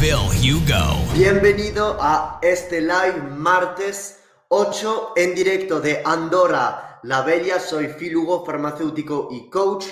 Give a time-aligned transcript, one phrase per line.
[0.00, 1.12] Phil Hugo.
[1.12, 7.58] Bienvenido a este live martes 8 en directo de Andorra, La Bella.
[7.58, 9.86] Soy Phil Hugo, farmacéutico y coach.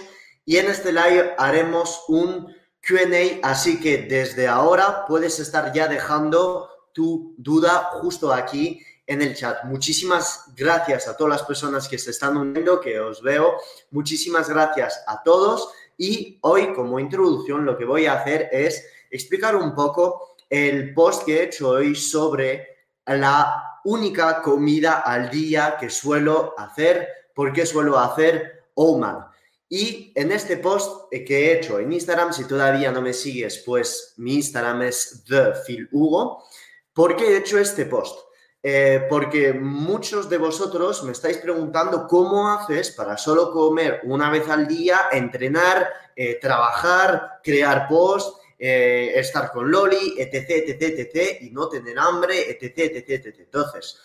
[0.44, 2.54] Y en este live haremos un
[2.86, 9.34] QA, así que desde ahora puedes estar ya dejando tu duda justo aquí en el
[9.34, 9.64] chat.
[9.64, 13.56] Muchísimas gracias a todas las personas que se están uniendo, que os veo.
[13.90, 15.68] Muchísimas gracias a todos.
[15.98, 21.24] Y hoy, como introducción, lo que voy a hacer es explicar un poco el post
[21.24, 27.66] que he hecho hoy sobre la única comida al día que suelo hacer, por qué
[27.66, 29.26] suelo hacer OMAD.
[29.68, 34.14] Y en este post que he hecho en Instagram, si todavía no me sigues, pues
[34.16, 36.44] mi Instagram es ThePhilHugo.
[36.92, 38.26] ¿Por qué he hecho este post?
[38.62, 44.48] Eh, porque muchos de vosotros me estáis preguntando cómo haces para solo comer una vez
[44.48, 51.50] al día, entrenar, eh, trabajar, crear post eh, estar con Loli, etc, etc, etc, y
[51.50, 53.36] no tener hambre, etc, etc, etc.
[53.40, 53.98] Entonces,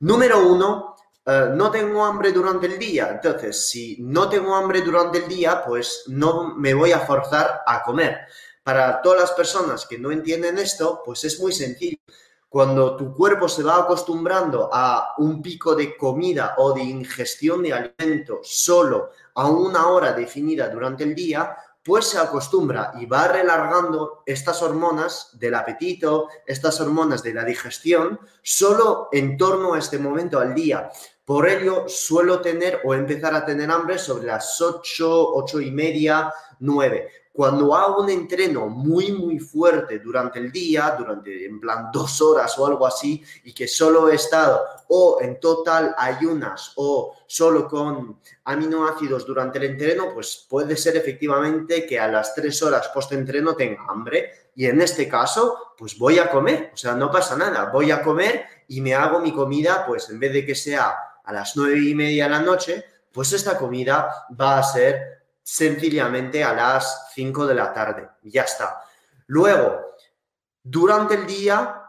[0.00, 3.10] número uno, eh, no tengo hambre durante el día.
[3.12, 7.82] Entonces, si no tengo hambre durante el día, pues no me voy a forzar a
[7.82, 8.20] comer.
[8.62, 11.98] Para todas las personas que no entienden esto, pues es muy sencillo.
[12.48, 17.72] Cuando tu cuerpo se va acostumbrando a un pico de comida o de ingestión de
[17.72, 24.22] alimento solo a una hora definida durante el día, pues se acostumbra y va relargando
[24.26, 30.38] estas hormonas del apetito, estas hormonas de la digestión, solo en torno a este momento
[30.38, 30.90] al día.
[31.24, 36.32] Por ello, suelo tener o empezar a tener hambre sobre las 8, 8 y media,
[36.58, 37.19] 9.
[37.32, 42.58] Cuando hago un entreno muy, muy fuerte durante el día, durante en plan dos horas
[42.58, 48.18] o algo así, y que solo he estado o en total ayunas o solo con
[48.44, 53.86] aminoácidos durante el entreno, pues puede ser efectivamente que a las tres horas post-entreno tenga
[53.88, 54.50] hambre.
[54.56, 58.02] Y en este caso, pues voy a comer, o sea, no pasa nada, voy a
[58.02, 61.78] comer y me hago mi comida, pues en vez de que sea a las nueve
[61.78, 67.46] y media de la noche, pues esta comida va a ser sencillamente a las 5
[67.46, 68.08] de la tarde.
[68.22, 68.82] Ya está.
[69.26, 69.80] Luego,
[70.62, 71.80] durante el día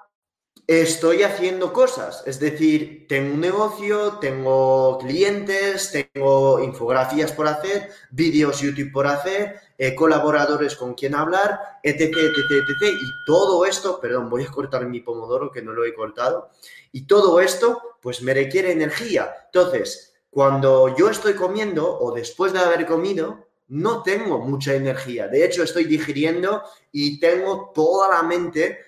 [0.68, 8.62] estoy haciendo cosas, es decir, tengo un negocio, tengo clientes, tengo infografías por hacer, vídeos
[8.62, 12.94] YouTube por hacer, eh, colaboradores con quien hablar, etc, etc, etc.
[12.94, 16.52] Y todo esto, perdón, voy a cortar mi pomodoro que no lo he cortado,
[16.92, 19.36] y todo esto pues me requiere energía.
[19.46, 25.28] Entonces, cuando yo estoy comiendo o después de haber comido, no tengo mucha energía.
[25.28, 28.80] De hecho, estoy digiriendo y tengo toda la mente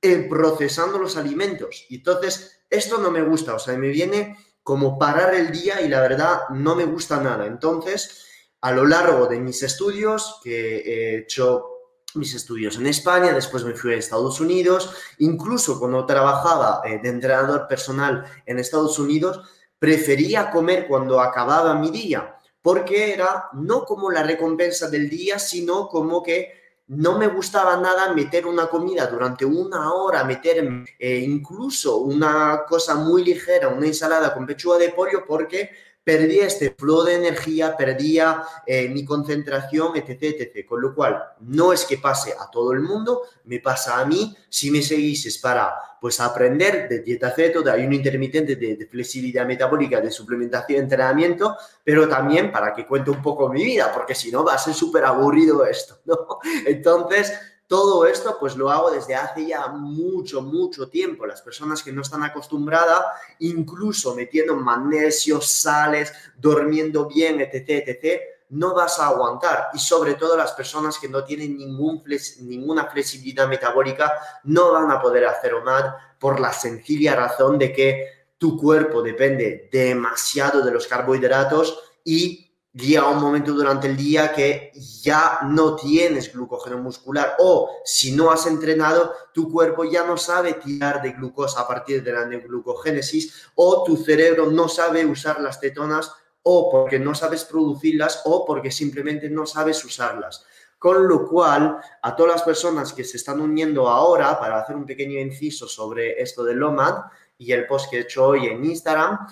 [0.00, 1.86] en procesando los alimentos.
[1.90, 6.00] Entonces, esto no me gusta, o sea, me viene como parar el día y la
[6.00, 7.46] verdad no me gusta nada.
[7.46, 8.24] Entonces,
[8.60, 11.70] a lo largo de mis estudios, que he hecho
[12.14, 17.08] mis estudios en España, después me fui a Estados Unidos, incluso cuando trabajaba eh, de
[17.08, 19.40] entrenador personal en Estados Unidos,
[19.84, 22.34] prefería comer cuando acababa mi día
[22.64, 26.54] porque era no como la recompensa del día, sino como que
[26.86, 30.66] no me gustaba nada meter una comida durante una hora, meter
[30.98, 35.72] eh, incluso una cosa muy ligera, una ensalada con pechuga de pollo, porque
[36.04, 40.66] perdía este flow de energía, perdía eh, mi concentración, etc, etc.
[40.66, 44.36] Con lo cual, no es que pase a todo el mundo, me pasa a mí.
[44.50, 50.02] Si me seguís para pues, aprender de dieta ceto, de ayuno intermitente, de, flexibilidad metabólica,
[50.02, 54.44] de suplementación, entrenamiento, pero también para que cuente un poco mi vida, porque si no
[54.44, 56.38] va a ser súper aburrido esto, ¿no?
[56.66, 57.32] Entonces,
[57.66, 61.26] todo esto pues lo hago desde hace ya mucho, mucho tiempo.
[61.26, 63.04] Las personas que no están acostumbradas,
[63.38, 69.68] incluso metiendo magnesio, sales, durmiendo bien, etc., etc., no vas a aguantar.
[69.72, 74.12] Y sobre todo las personas que no tienen ninguna flexibilidad metabólica
[74.44, 79.68] no van a poder hacer OMAD por la sencilla razón de que tu cuerpo depende
[79.72, 82.43] demasiado de los carbohidratos y
[82.74, 88.32] llega un momento durante el día que ya no tienes glucógeno muscular o si no
[88.32, 93.50] has entrenado, tu cuerpo ya no sabe tirar de glucosa a partir de la neoglucogénesis
[93.54, 96.12] o tu cerebro no sabe usar las cetonas
[96.42, 100.44] o porque no sabes producirlas o porque simplemente no sabes usarlas.
[100.76, 104.84] Con lo cual, a todas las personas que se están uniendo ahora para hacer un
[104.84, 107.04] pequeño inciso sobre esto del OMAD
[107.38, 109.26] y el post que he hecho hoy en Instagram,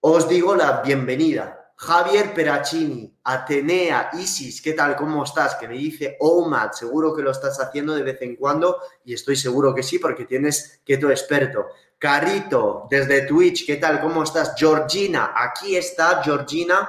[0.00, 1.61] os digo la bienvenida.
[1.82, 4.94] Javier Peracini, Atenea, Isis, ¿qué tal?
[4.94, 5.56] ¿Cómo estás?
[5.56, 9.34] Que me dice OMAD, seguro que lo estás haciendo de vez en cuando y estoy
[9.34, 11.66] seguro que sí porque tienes keto experto.
[11.98, 14.00] Carito, desde Twitch, ¿qué tal?
[14.00, 14.54] ¿Cómo estás?
[14.56, 16.88] Georgina, aquí está Georgina.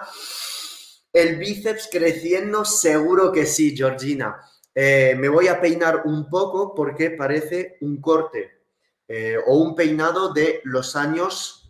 [1.12, 4.42] El bíceps creciendo, seguro que sí, Georgina.
[4.75, 8.62] Eh, me voy a peinar un poco porque parece un corte
[9.07, 11.62] eh, o un peinado de los años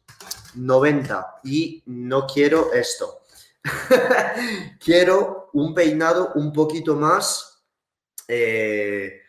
[0.55, 3.21] 90 y no quiero esto.
[4.83, 7.63] quiero un peinado un poquito más,
[8.27, 9.21] eh,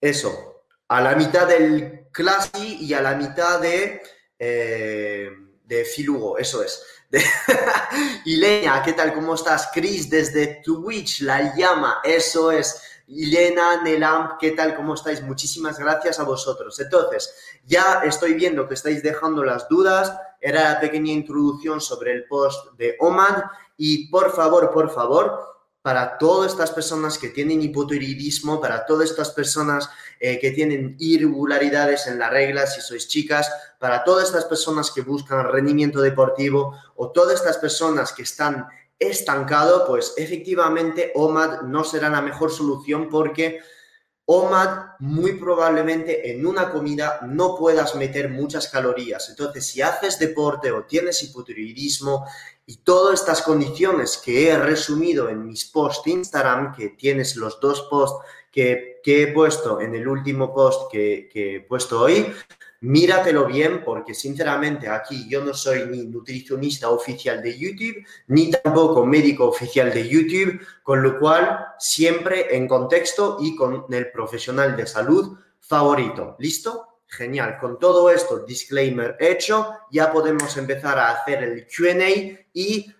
[0.00, 4.02] eso, a la mitad del classy y a la mitad de,
[4.38, 5.30] eh,
[5.64, 6.82] de filugo, eso es.
[8.24, 9.14] y Leña, ¿qué tal?
[9.14, 9.70] ¿Cómo estás?
[9.72, 12.80] Chris, desde Twitch, la llama, eso es.
[13.08, 14.74] Elena, Nelamp, ¿qué tal?
[14.74, 15.22] ¿Cómo estáis?
[15.22, 16.78] Muchísimas gracias a vosotros.
[16.80, 17.32] Entonces,
[17.64, 20.12] ya estoy viendo que estáis dejando las dudas.
[20.40, 23.44] Era la pequeña introducción sobre el post de Oman.
[23.76, 29.30] Y por favor, por favor, para todas estas personas que tienen hipotiroidismo, para todas estas
[29.30, 29.88] personas
[30.18, 33.48] eh, que tienen irregularidades en la regla, si sois chicas,
[33.78, 38.66] para todas estas personas que buscan rendimiento deportivo o todas estas personas que están
[38.98, 43.60] estancado, pues efectivamente OMAD no será la mejor solución porque
[44.24, 49.28] OMAD muy probablemente en una comida no puedas meter muchas calorías.
[49.28, 52.26] Entonces, si haces deporte o tienes hipotiroidismo
[52.66, 57.82] y todas estas condiciones que he resumido en mis posts Instagram, que tienes los dos
[57.82, 62.26] posts que, he puesto en el último post que, que he puesto hoy,
[62.86, 69.04] míratelo bien porque sinceramente aquí yo no soy ni nutricionista oficial de YouTube, ni tampoco
[69.04, 74.86] médico oficial de YouTube, con lo cual siempre en contexto y con el profesional de
[74.86, 76.36] salud favorito.
[76.38, 77.00] ¿Listo?
[77.08, 77.58] Genial.
[77.60, 82.92] Con todo esto, disclaimer hecho, ya podemos empezar a hacer el QA y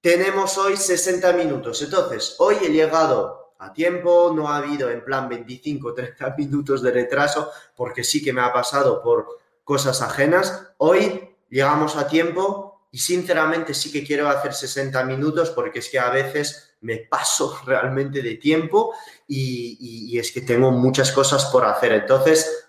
[0.00, 1.82] tenemos hoy 60 minutos.
[1.82, 6.90] Entonces, hoy he llegado a tiempo, no ha habido en plan 25, 30 minutos de
[6.90, 10.68] retraso, porque sí que me ha pasado por cosas ajenas.
[10.78, 15.98] Hoy llegamos a tiempo y sinceramente sí que quiero hacer 60 minutos porque es que
[15.98, 18.92] a veces me paso realmente de tiempo
[19.26, 21.92] y, y es que tengo muchas cosas por hacer.
[21.92, 22.63] Entonces,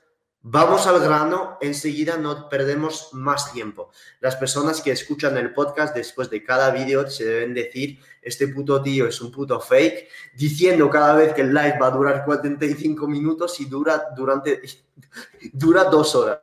[0.48, 3.90] Vamos al grano, enseguida no perdemos más tiempo.
[4.20, 8.80] Las personas que escuchan el podcast después de cada vídeo se deben decir, este puto
[8.80, 13.08] tío es un puto fake, diciendo cada vez que el live va a durar 45
[13.08, 14.62] minutos y dura, durante,
[15.52, 16.42] dura dos horas.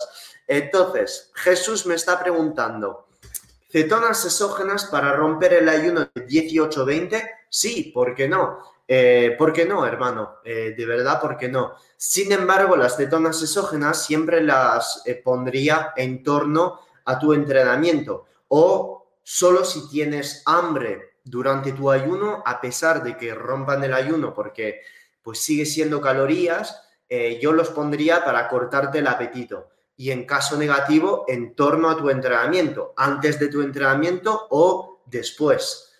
[0.49, 3.07] Entonces, Jesús me está preguntando,
[3.71, 7.23] ¿cetonas exógenas para romper el ayuno de 18-20?
[7.55, 8.61] Sí, ¿por qué no?
[8.89, 10.37] Eh, ¿Por qué no, hermano?
[10.43, 11.75] Eh, de verdad, ¿por qué no?
[11.99, 19.07] Sin embargo, las cetonas exógenas siempre las eh, pondría en torno a tu entrenamiento o
[19.23, 24.81] solo si tienes hambre durante tu ayuno, a pesar de que rompan el ayuno porque
[25.21, 26.89] pues sigue siendo calorías,
[27.41, 29.69] yo los pondría para cortarte el apetito.
[29.95, 35.92] Y en caso negativo, en torno a tu entrenamiento, antes de tu entrenamiento o después.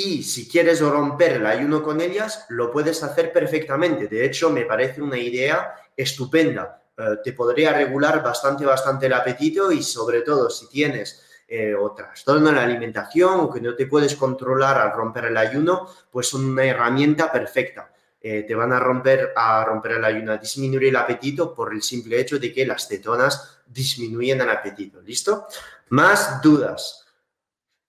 [0.00, 4.06] Y si quieres romper el ayuno con ellas, lo puedes hacer perfectamente.
[4.06, 6.80] De hecho, me parece una idea estupenda.
[6.96, 11.96] Eh, te podría regular bastante, bastante el apetito y sobre todo si tienes eh, o
[11.96, 16.28] trastorno en la alimentación o que no te puedes controlar al romper el ayuno, pues
[16.28, 17.90] son una herramienta perfecta.
[18.20, 21.82] Eh, te van a romper, a romper el ayuno, a disminuir el apetito por el
[21.82, 25.00] simple hecho de que las cetonas disminuyen el apetito.
[25.00, 25.48] ¿Listo?
[25.88, 27.07] Más dudas.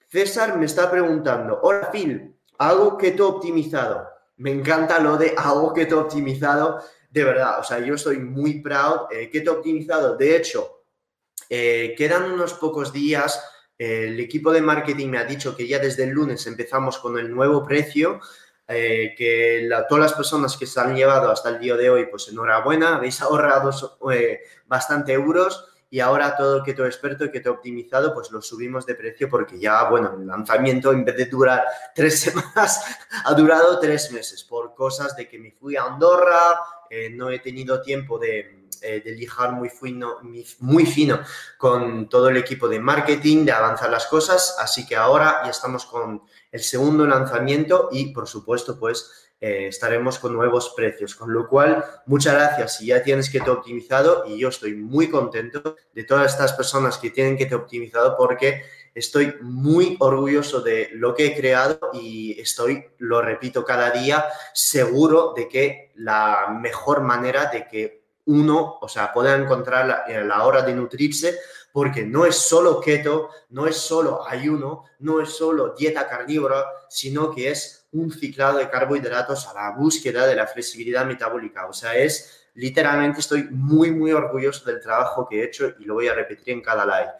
[0.10, 2.36] César me está preguntando, hola Phil,
[3.12, 4.10] te he optimizado.
[4.38, 5.36] Me encanta lo de
[5.86, 6.82] te he optimizado.
[7.12, 9.12] De verdad, o sea, yo estoy muy proud.
[9.12, 10.18] Eh, ¿Qué te he optimizado?
[10.18, 10.84] De hecho,
[11.48, 13.42] eh, quedan unos pocos días.
[13.78, 17.34] el equipo de marketing me ha dicho que ya desde el lunes empezamos con el
[17.34, 18.20] nuevo precio.
[18.68, 22.28] Eh, que todas las personas que se han llevado hasta el día de hoy, pues
[22.28, 23.72] enhorabuena, habéis ahorrado
[24.68, 28.96] bastante euros y ahora todo el te experto y he optimizado, pues lo subimos de
[28.96, 31.64] precio porque ya, bueno, el lanzamiento en vez de durar
[31.96, 32.84] tres semanas,
[33.26, 37.40] ha durado tres meses por cosas de que me fui a Andorra, eh, no he
[37.40, 40.18] tenido tiempo de, eh, de lijar muy fino,
[40.60, 41.20] muy fino
[41.58, 45.86] con todo el equipo de marketing, de avanzar las cosas, así que ahora ya estamos
[45.86, 51.16] con el segundo lanzamiento y, por supuesto, pues eh, estaremos con nuevos precios.
[51.16, 55.10] Con lo cual, muchas gracias si ya tienes que te optimizado y yo estoy muy
[55.10, 60.90] contento de todas estas personas que tienen que te optimizado porque estoy muy orgulloso de
[60.94, 67.02] lo que he creado y estoy, lo repito cada día, seguro de que la mejor
[67.02, 71.40] manera de que uno, o sea, pueda encontrar la, la hora de nutrirse
[71.72, 77.32] porque no es solo keto, no es solo ayuno, no es solo dieta carnívora, sino
[77.32, 81.68] que es un ciclado de carbohidratos a la búsqueda de la flexibilidad metabólica.
[81.68, 85.96] O sea, es literalmente estoy muy, muy orgulloso del trabajo que he hecho y lo
[85.96, 87.12] voy a repetir en cada live.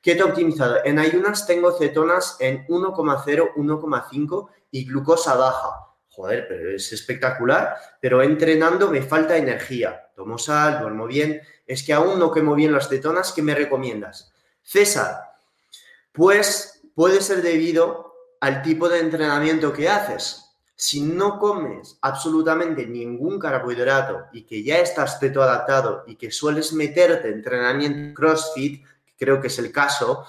[0.00, 0.78] Keto optimizado.
[0.84, 5.88] En ayunas tengo cetonas en 1,0, 1,5 y glucosa baja.
[6.10, 7.76] Joder, pero es espectacular.
[8.00, 10.10] Pero entrenando me falta energía.
[10.14, 11.40] Tomo sal, duermo bien.
[11.66, 13.32] Es que aún no quemo bien las cetonas.
[13.32, 14.32] ¿Qué me recomiendas?
[14.62, 15.32] César,
[16.12, 18.07] pues puede ser debido
[18.40, 20.44] al tipo de entrenamiento que haces.
[20.74, 26.72] Si no comes absolutamente ningún carbohidrato y que ya estás teto adaptado y que sueles
[26.72, 28.84] meterte entrenamiento CrossFit,
[29.18, 30.24] creo que es el caso,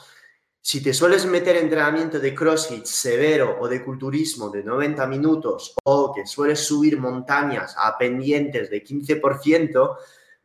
[0.61, 6.13] si te sueles meter entrenamiento de CrossFit severo o de culturismo de 90 minutos o
[6.13, 9.97] que sueles subir montañas a pendientes de 15%,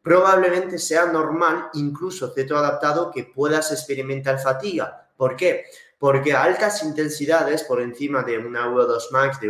[0.03, 5.09] probablemente sea normal, incluso adaptado, que puedas experimentar fatiga.
[5.17, 5.65] ¿Por qué?
[6.05, 9.49] Porque a altas intensidades, por encima de una VO2 max de,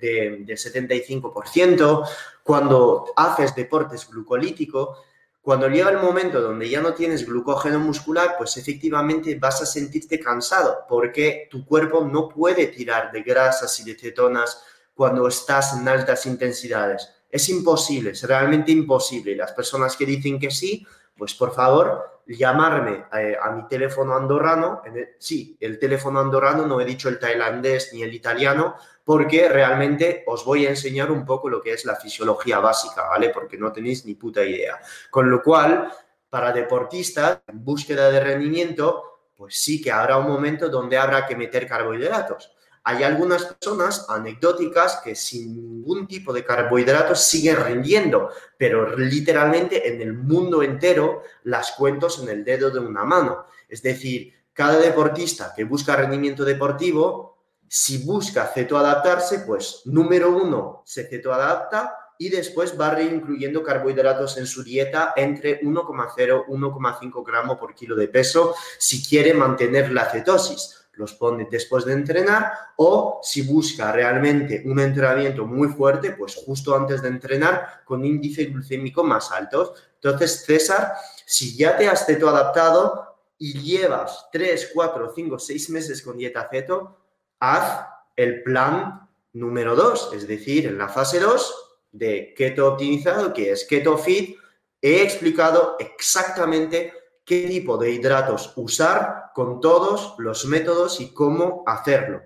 [0.00, 2.08] de, de 75%,
[2.44, 4.98] cuando haces deportes glucolítico,
[5.42, 10.20] cuando llega el momento donde ya no tienes glucógeno muscular, pues efectivamente vas a sentirte
[10.20, 14.62] cansado porque tu cuerpo no puede tirar de grasas y de cetonas
[14.94, 17.10] cuando estás en altas intensidades.
[17.28, 19.34] Es imposible, es realmente imposible.
[19.34, 20.86] Las personas que dicen que sí,
[21.16, 24.82] pues por favor, llamarme eh, a mi teléfono andorrano.
[25.18, 30.44] sí, el teléfono andorrano, no he dicho el tailandés ni el italiano, porque realmente os
[30.44, 33.30] voy a enseñar un poco lo que es la fisiología básica, ¿vale?
[33.30, 34.80] Porque no tenéis ni puta idea.
[35.10, 35.92] Con lo cual,
[36.28, 41.36] para deportistas en búsqueda de rendimiento, pues sí que habrá un momento donde habrá que
[41.36, 42.55] meter carbohidratos.
[42.88, 50.00] Hay algunas personas anecdóticas que sin ningún tipo de carbohidratos siguen rindiendo, pero literalmente en
[50.00, 53.46] el mundo entero las cuentos en el dedo de una mano.
[53.68, 57.38] Es decir, cada deportista que busca rendimiento deportivo
[57.68, 64.62] si busca cetoadaptarse, pues número uno, se cetoadapta y después va reincluyendo carbohidratos en su
[64.62, 70.75] dieta entre 1,0 1,5 gramos por kilo de peso si quiere mantener la cetosis.
[70.96, 76.74] Los pone después de entrenar o si busca realmente un entrenamiento muy fuerte, pues justo
[76.74, 79.72] antes de entrenar con índice glucémico más altos.
[79.94, 86.16] Entonces, César, si ya te has cetoadaptado y llevas 3, 4, 5, 6 meses con
[86.16, 86.98] dieta ceto,
[87.40, 87.86] haz
[88.16, 93.64] el plan número 2, es decir, en la fase 2 de keto optimizado, que es
[93.64, 94.38] keto fit,
[94.80, 96.92] he explicado exactamente
[97.26, 102.22] qué tipo de hidratos usar con todos los métodos y cómo hacerlo.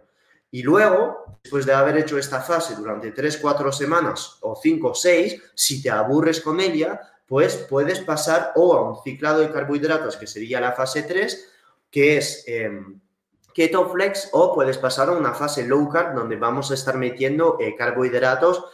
[0.51, 5.43] Y luego, después de haber hecho esta fase durante 3, 4 semanas o 5 6,
[5.55, 10.27] si te aburres con ella, pues puedes pasar o a un ciclado de carbohidratos, que
[10.27, 11.49] sería la fase 3,
[11.91, 13.01] que es em,
[13.55, 17.57] keto flex o puedes pasar a una fase low carb donde vamos a estar metiendo
[17.59, 18.65] eh, carbohidratos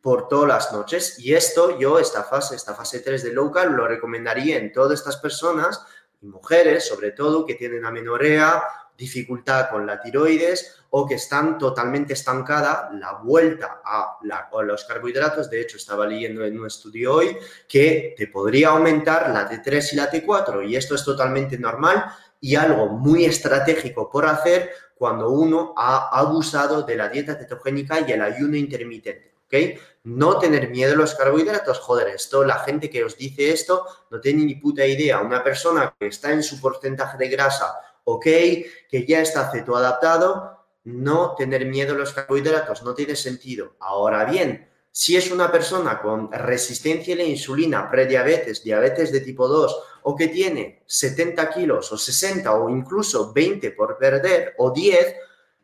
[0.00, 1.18] por todas las noches.
[1.18, 4.98] Y esto, yo, esta fase, esta fase 3 de low carb, lo recomendaría en todas
[4.98, 5.84] estas personas,
[6.22, 8.62] mujeres sobre todo, que tienen amenorrea,
[8.96, 15.48] dificultad con la tiroides o que están totalmente estancada la vuelta a, a, los carbohidratos.
[15.48, 19.96] De hecho, estaba leyendo en un estudio hoy que te podría aumentar la T3 y
[19.96, 22.04] la T4 y esto es totalmente normal
[22.40, 28.12] y algo muy estratégico por hacer cuando uno ha abusado de la dieta cetogénica y
[28.12, 29.29] el ayuno intermitente.
[29.50, 29.80] ¿Ok?
[30.04, 34.20] No tener miedo a los carbohidratos, joder, esto, la gente que os dice esto no
[34.20, 35.20] tiene ni puta idea.
[35.20, 41.34] Una persona que está en su porcentaje de grasa, ok, que ya está cetoadaptado, no
[41.34, 43.74] tener miedo a los carbohidratos, no tiene sentido.
[43.80, 49.46] Ahora bien, si es una persona con resistencia a la insulina, prediabetes, diabetes de tipo
[49.46, 55.14] 2 o que tiene 70 kilos o 60 o incluso 20 por perder o 10,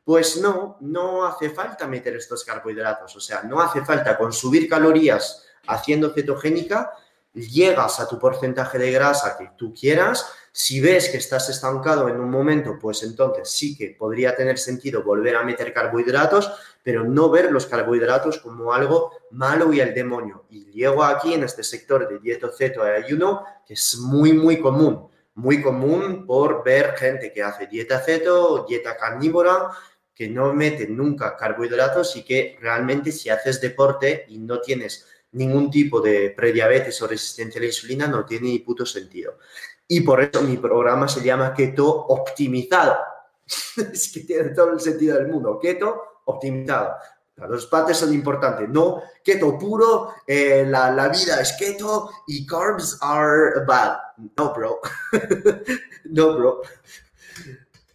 [0.06, 3.16] pues no, no hace falta meter estos carbohidratos.
[3.16, 6.92] O sea, no hace falta consumir calorías haciendo cetogénica,
[7.34, 12.18] llegas a tu porcentaje de grasa que tú quieras si ves que estás estancado en
[12.18, 16.50] un momento, pues entonces sí que podría tener sentido volver a meter carbohidratos,
[16.82, 20.46] pero no ver los carbohidratos como algo malo y el demonio.
[20.48, 25.08] Y llego aquí en este sector de dieto ceto ayuno, que es muy, muy común.
[25.34, 29.68] Muy común por ver gente que hace dieta ceto, dieta carnívora,
[30.16, 35.70] que no mete nunca carbohidratos y que realmente si haces deporte y no tienes ningún
[35.70, 39.36] tipo de prediabetes o resistencia a la insulina, no tiene ni puto sentido.
[39.86, 42.96] Y por eso mi programa se llama Keto Optimizado.
[43.92, 45.58] es que tiene todo el sentido del mundo.
[45.60, 46.94] Keto, optimizado.
[47.36, 52.96] Los pates son importantes, no keto puro, eh, la, la, vida es keto y carbs
[53.02, 53.98] are bad.
[54.38, 54.80] No, bro.
[56.04, 56.62] no, bro.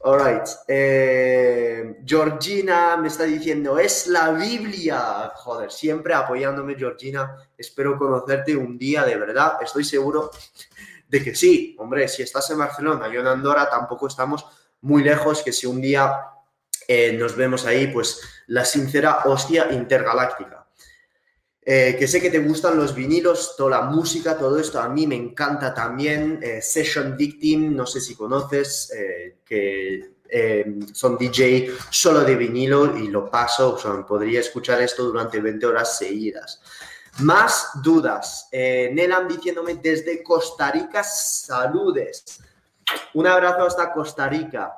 [0.03, 0.47] Alright.
[0.67, 5.31] Eh, Georgina me está diciendo, es la Biblia.
[5.35, 7.35] Joder, siempre apoyándome, Georgina.
[7.55, 9.57] Espero conocerte un día, de verdad.
[9.61, 10.31] Estoy seguro
[11.07, 11.75] de que sí.
[11.77, 14.45] Hombre, si estás en Barcelona, yo en Andorra tampoco estamos
[14.81, 16.11] muy lejos, que si un día
[16.87, 20.60] eh, nos vemos ahí, pues la sincera hostia intergaláctica.
[21.63, 25.05] Eh, que sé que te gustan los vinilos, toda la música, todo esto a mí
[25.05, 26.39] me encanta también.
[26.41, 30.09] Eh, Session Victim, no sé si conoces, eh, que
[30.93, 33.77] son DJ solo de vinilo y lo paso,
[34.07, 36.61] podría escuchar esto durante 20 horas seguidas.
[37.19, 38.47] Más dudas.
[38.49, 42.39] Nelam diciéndome desde Costa Rica, saludes.
[43.13, 44.73] Un abrazo hasta Costa Rica.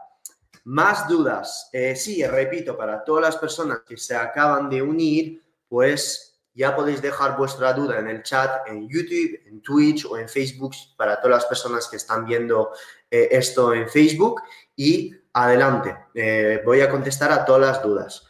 [0.63, 1.69] Más dudas.
[1.97, 7.35] sí, repito, para todas las personas que se acaban de unir, pues ya podéis dejar
[7.35, 11.45] vuestra duda en el chat, en YouTube, en Twitch o en Facebook para todas las
[11.45, 12.71] personas que están viendo
[13.09, 14.41] eh, esto en Facebook.
[14.75, 18.27] Y adelante, eh, voy a contestar a todas las dudas.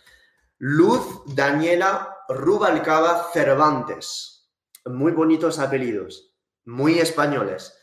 [0.58, 4.50] Luz Daniela Rubalcaba Cervantes.
[4.86, 6.34] Muy bonitos apellidos,
[6.66, 7.78] muy españoles.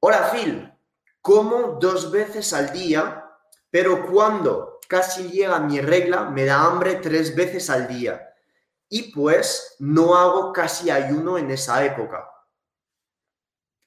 [0.00, 0.72] Hola Phil,
[1.20, 3.24] como dos veces al día,
[3.70, 8.26] pero cuando casi llega mi regla me da hambre tres veces al día
[8.88, 12.30] y pues no hago casi ayuno en esa época.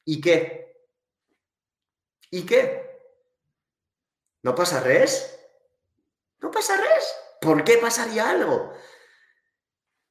[0.06, 0.76] ¿Y qué?
[2.32, 2.90] ¿Y qué?
[4.42, 5.40] ¿No pasa res?
[6.40, 7.16] ¿No pasa res?
[7.42, 8.74] ¿Por qué pasaría algo?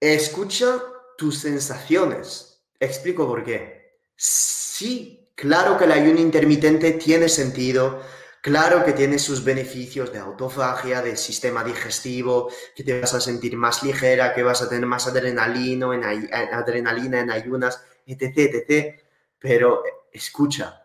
[0.00, 0.82] Escucha
[1.16, 2.64] tus sensaciones.
[2.78, 4.00] Explico por qué.
[4.16, 8.02] Sí, claro que el ayuno intermitente tiene sentido,
[8.48, 13.58] Claro que tiene sus beneficios de autofagia, de sistema digestivo, que te vas a sentir
[13.58, 19.02] más ligera, que vas a tener más adrenalina en, ayunas, etc, etc.
[19.38, 20.82] Pero escucha,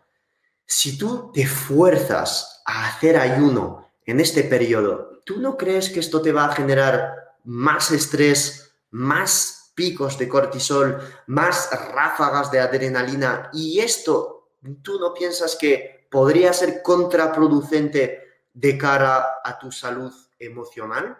[0.66, 6.20] si tú te fuerzas a hacer ayuno en este periodo, ¿tú no crees que esto
[6.20, 13.48] te va a generar más estrés, más picos de cortisol, más ráfagas de adrenalina?
[13.54, 14.50] Y esto,
[14.82, 18.22] ¿tú no piensas que podría ser contraproducente
[18.52, 21.18] de cara a tu salud emocional?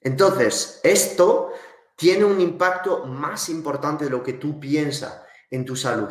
[0.00, 1.52] Entonces, esto
[1.96, 6.10] tiene un impacto más importante de lo que tú piensas en tu salud.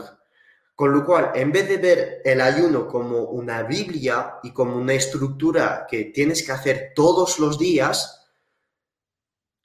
[0.75, 4.93] Con lo cual, en vez de ver el ayuno como una Biblia y como una
[4.93, 8.23] estructura que tienes que hacer todos los días,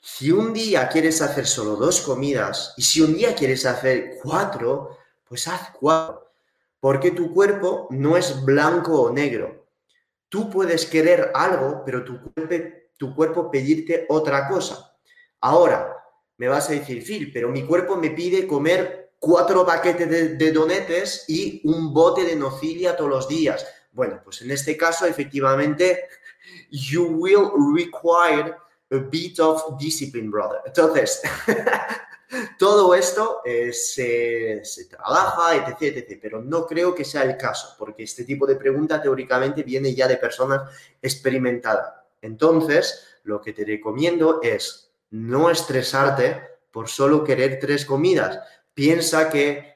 [0.01, 5.01] si un día quieres hacer solo dos comidas y si un día quieres hacer cuatro,
[5.33, 6.31] pues haz cuatro,
[6.79, 9.66] porque tu cuerpo no es blanco o negro.
[10.29, 12.55] Tú puedes querer algo, pero tu cuerpo,
[12.99, 14.95] tu cuerpo pedirte otra cosa.
[15.40, 15.97] Ahora,
[16.37, 20.53] me vas a decir, Phil, pero mi cuerpo me pide comer cuatro paquetes de, de
[20.53, 23.66] donetes y un bote de nocilia todos los días.
[23.90, 26.09] Bueno, pues en este caso, efectivamente,
[26.71, 28.55] you will require
[28.90, 30.61] a bit of discipline, brother.
[30.66, 31.23] Entonces,
[32.59, 38.05] Todo esto eh, se, trabaja, etc, etc, pero no creo que sea el caso, porque
[38.05, 40.62] este tipo de pregunta teóricamente viene ya de personas
[41.01, 41.92] experimentadas.
[42.23, 48.40] Entonces, lo que te recomiendo es no estresarte por solo querer tres comidas.
[48.73, 49.71] Piensa que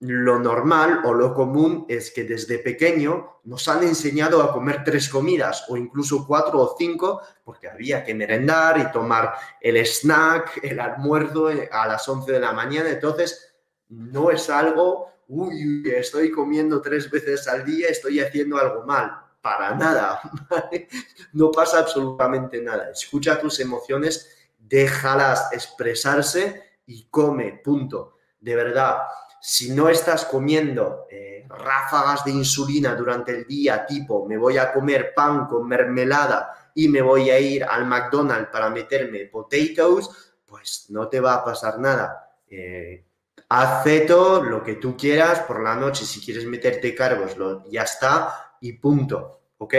[0.00, 5.10] lo normal o lo común es que desde pequeño nos han enseñado a comer tres
[5.10, 10.80] comidas o incluso cuatro o cinco porque había que merendar y tomar el snack, el
[10.80, 12.88] almuerzo a las 11 de la mañana.
[12.88, 13.54] Entonces,
[13.90, 19.12] no es algo, uy, estoy comiendo tres veces al día, estoy haciendo algo mal.
[19.42, 20.20] Para nada.
[21.32, 22.90] No pasa absolutamente nada.
[22.90, 28.16] Escucha tus emociones, déjalas expresarse y come, punto.
[28.40, 28.98] De verdad
[29.40, 34.72] si no estás comiendo eh, ráfagas de insulina durante el día, tipo me voy a
[34.72, 40.86] comer pan con mermelada y me voy a ir al McDonald's para meterme potatoes, pues
[40.90, 42.30] no te va a pasar nada.
[42.48, 43.04] Eh,
[43.48, 48.56] haz lo que tú quieras por la noche, si quieres meterte cargos, lo, ya está
[48.60, 49.74] y punto, ¿ok?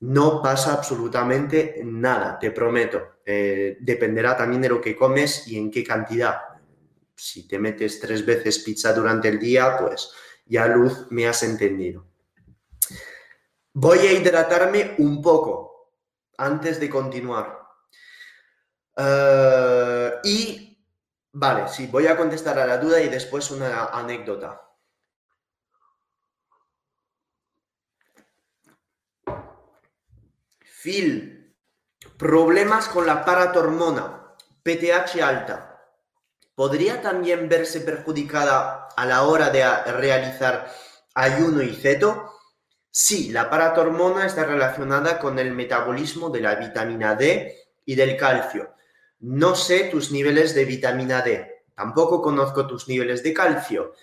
[0.00, 3.20] No pasa absolutamente nada, te prometo.
[3.24, 6.51] Eh, dependerá también de lo que comes y en qué cantidad
[7.22, 10.10] si te metes tres veces pizza durante el día, pues
[10.44, 12.04] ya luz me has entendido.
[13.74, 15.92] Voy a hidratarme un poco
[16.36, 17.60] antes de continuar.
[18.96, 20.84] Eh, y,
[21.30, 24.60] vale, sí, voy a contestar a la duda y después una anécdota.
[30.82, 31.54] Phil,
[32.18, 35.71] problemas con la paratormona, PTH alta.
[36.54, 40.70] ¿Podría también verse perjudicada a la hora de realizar
[41.14, 42.30] ayuno y ceto?
[42.90, 48.74] Sí, la paratormona está relacionada con el metabolismo de la vitamina D y del calcio.
[49.20, 53.94] No sé tus niveles de vitamina D, tampoco conozco tus niveles de calcio.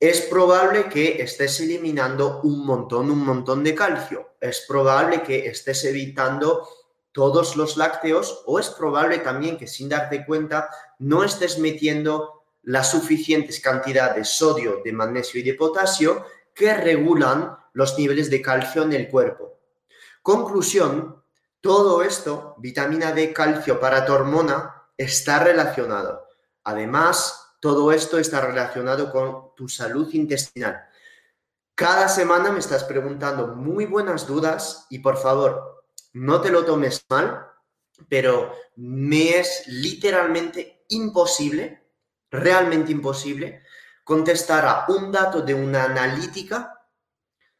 [0.00, 4.36] Es probable que estés eliminando un montón, un montón de calcio.
[4.40, 6.68] Es probable que estés evitando
[7.12, 12.90] todos los lácteos o es probable también que sin darte cuenta no estés metiendo las
[12.90, 18.82] suficientes cantidades de sodio, de magnesio y de potasio que regulan los niveles de calcio
[18.82, 19.60] en el cuerpo.
[20.22, 21.22] Conclusión,
[21.60, 26.26] todo esto, vitamina D, calcio, para tu hormona, está relacionado.
[26.64, 30.88] Además, todo esto está relacionado con tu salud intestinal.
[31.74, 37.04] Cada semana me estás preguntando muy buenas dudas y por favor, no te lo tomes
[37.10, 37.46] mal,
[38.08, 41.90] pero me es literalmente imposible,
[42.30, 43.62] realmente imposible,
[44.04, 46.72] contestar a un dato de una analítica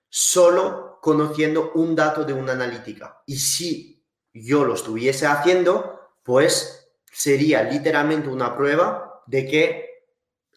[0.09, 3.23] solo conociendo un dato de una analítica.
[3.27, 9.87] Y si yo lo estuviese haciendo, pues sería literalmente una prueba de que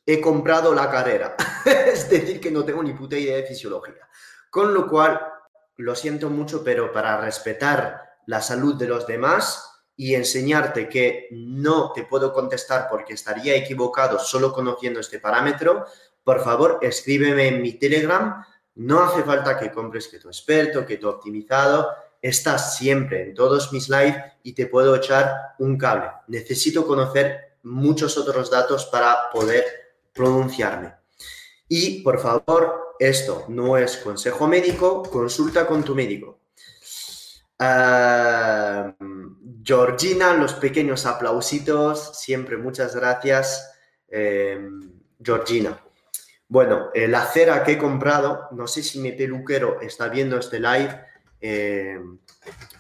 [0.05, 1.35] he comprado la carrera.
[1.65, 4.07] es decir, que no tengo ni puta idea de fisiología.
[4.49, 5.21] Con lo cual,
[5.77, 9.68] lo siento mucho, pero para respetar la salud de los demás
[9.99, 15.85] y enseñarte que no te puedo contestar porque estaría equivocado solo conociendo este parámetro,
[16.23, 18.45] por favor, escríbeme en mi Telegram
[18.79, 21.89] no hace falta que compres que tu experto, que tu optimizado,
[22.21, 26.09] estás siempre en todos mis lives y te puedo echar un cable.
[26.27, 29.65] Necesito conocer muchos otros datos para poder
[30.13, 30.93] pronunciarme.
[31.67, 36.38] Y por favor, esto no es consejo médico, consulta con tu médico.
[39.63, 43.71] Georgina, los pequeños aplausitos, siempre muchas gracias,
[44.07, 44.59] eh,
[45.21, 45.79] Georgina.
[46.51, 50.59] Bueno, eh, la cera que he comprado, no sé si mi peluquero está viendo este
[50.59, 50.99] live,
[51.39, 51.99] eh,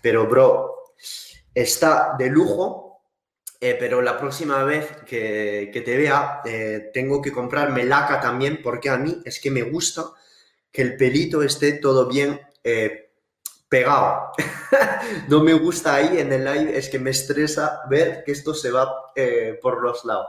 [0.01, 0.93] pero bro,
[1.53, 3.03] está de lujo,
[3.61, 6.41] eh, pero la próxima vez que, que te vea,
[6.91, 10.05] tengo que comprarme laca también, porque a mí es que me gusta
[10.71, 12.41] que el pelito esté todo bien
[13.69, 14.31] pegado.
[15.29, 18.71] no me gusta ahí en el live, es que me estresa ver que esto se
[18.71, 19.13] va
[19.61, 20.27] por los lados.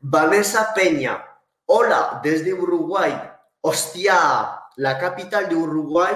[0.00, 1.30] Vanessa Peña,
[1.72, 3.12] Hola, desde Uruguay.
[3.60, 6.12] Hostia, la capital de Uruguay.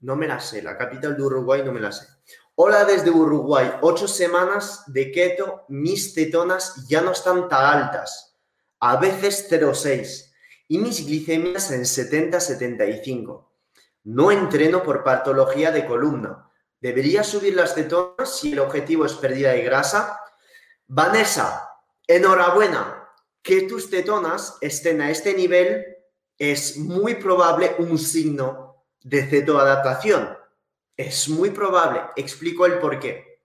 [0.00, 2.06] No me la sé, la capital de Uruguay no me la sé.
[2.54, 3.70] Hola desde Uruguay.
[3.82, 8.38] Ocho semanas de keto, mis tetonas ya no están tan altas.
[8.80, 10.32] A veces 0,6.
[10.68, 13.47] Y mis glicemias en 70-75.
[14.08, 16.50] No entreno por patología de columna.
[16.80, 20.18] ¿Debería subir las cetonas si el objetivo es pérdida de grasa?
[20.86, 21.68] Vanessa,
[22.06, 23.06] enhorabuena
[23.42, 25.84] que tus tetonas estén a este nivel
[26.38, 30.38] es muy probable un signo de cetoadaptación.
[30.96, 32.00] Es muy probable.
[32.16, 33.42] Explico el por qué.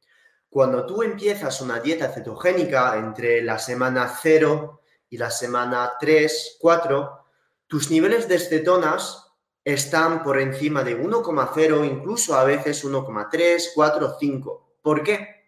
[0.47, 7.26] Cuando tú empiezas una dieta cetogénica entre la semana 0 y la semana 3, 4,
[7.67, 9.22] tus niveles de cetonas
[9.65, 14.78] están por encima de 1,0, incluso a veces 1,3, 4, 5.
[14.82, 15.47] ¿Por qué?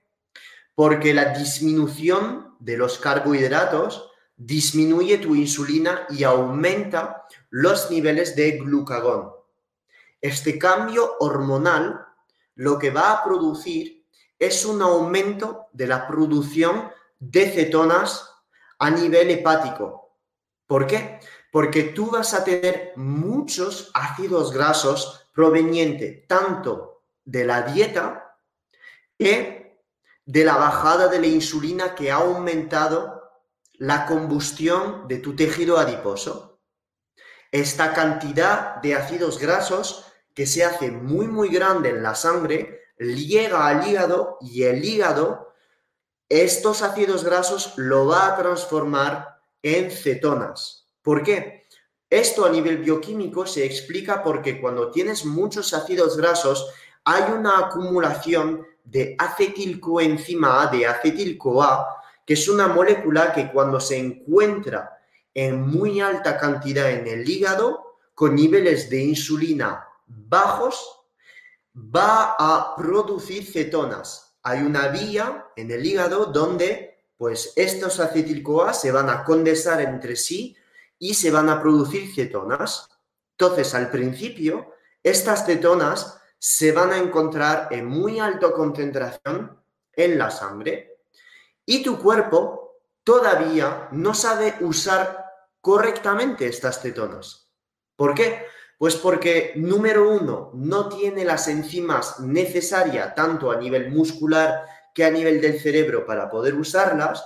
[0.74, 9.32] Porque la disminución de los carbohidratos disminuye tu insulina y aumenta los niveles de glucagón.
[10.22, 12.06] Este cambio hormonal
[12.56, 14.06] lo que va a producir
[14.40, 18.30] es un aumento de la producción de cetonas
[18.80, 20.12] a nivel hepático.
[20.68, 21.20] ¿Por qué?
[21.56, 28.38] Porque tú vas a tener muchos ácidos grasos provenientes tanto de la dieta
[29.18, 29.80] que
[30.26, 33.32] de la bajada de la insulina que ha aumentado
[33.76, 36.60] la combustión de tu tejido adiposo.
[37.54, 43.66] Esta cantidad de ácidos grasos que se hace muy muy grande en la sangre llega
[43.66, 45.54] al hígado y el hígado
[46.28, 50.85] estos ácidos grasos lo va a transformar en cetonas.
[51.06, 51.68] ¿Por qué?
[52.10, 56.68] Esto a nivel bioquímico se explica porque cuando tienes muchos ácidos grasos
[57.04, 64.00] hay una acumulación de acetilcoenzima A, de acetil-CoA, que es una molécula que cuando se
[64.00, 65.00] encuentra
[65.32, 71.02] en muy alta cantidad en el hígado, con niveles de insulina bajos,
[71.76, 74.38] va a producir cetonas.
[74.42, 80.16] Hay una vía en el hígado donde pues estos acetil-CoA se van a condensar entre
[80.16, 80.58] sí
[81.00, 82.90] y se van a producir cetonas.
[83.38, 89.60] Entonces, al principio, estas cetonas se van a encontrar en muy alta concentración
[89.94, 91.00] en la sangre
[91.66, 95.26] y tu cuerpo todavía no sabe usar
[95.62, 97.50] correctamente estas cetonas.
[97.96, 98.46] ¿Por qué?
[98.78, 105.12] Pues porque, número uno, no tiene las enzimas necesarias tanto a nivel muscular que a
[105.12, 107.26] nivel del cerebro para poder usarlas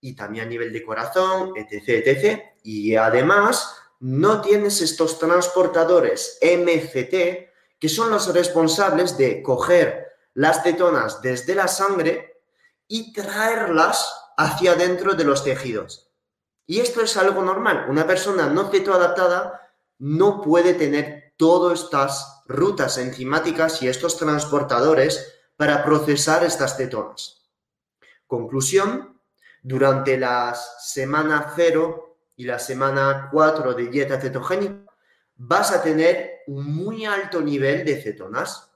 [0.00, 2.51] y también a nivel de corazón, etc., etc.
[2.62, 11.20] Y además, no tienes estos transportadores MCT que son los responsables de coger las cetonas
[11.20, 12.42] desde la sangre
[12.86, 16.10] y traerlas hacia dentro de los tejidos.
[16.66, 17.86] Y esto es algo normal.
[17.88, 25.84] Una persona no cetoadaptada no puede tener todas estas rutas enzimáticas y estos transportadores para
[25.84, 27.50] procesar estas cetonas.
[28.26, 29.20] Conclusión,
[29.62, 34.84] durante la semana 0 y la semana 4 de dieta cetogénica
[35.36, 38.70] vas a tener un muy alto nivel de cetonas.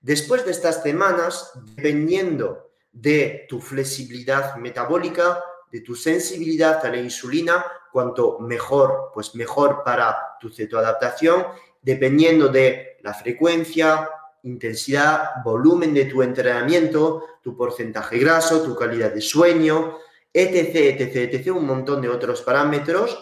[0.00, 7.64] Después de estas semanas, dependiendo de tu flexibilidad metabólica, de tu sensibilidad a la insulina,
[7.92, 11.46] cuanto mejor, pues mejor para tu cetoadaptación,
[11.82, 14.08] dependiendo de la frecuencia,
[14.42, 19.98] intensidad, volumen de tu entrenamiento, tu porcentaje graso, tu calidad de sueño,
[20.32, 23.18] etc, etc, etc, un montón de otros parámetros,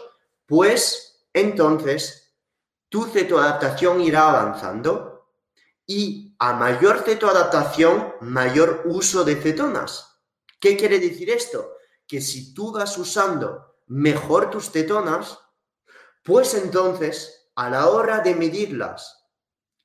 [0.47, 2.35] pues entonces
[2.89, 5.29] tu cetoadaptación irá avanzando
[5.87, 10.21] y a mayor cetoadaptación, mayor uso de cetonas.
[10.61, 11.73] ¿Qué quiere decir esto?
[12.07, 15.39] Que si tú vas usando mejor tus cetonas,
[16.23, 19.31] pues entonces a la hora de medirlas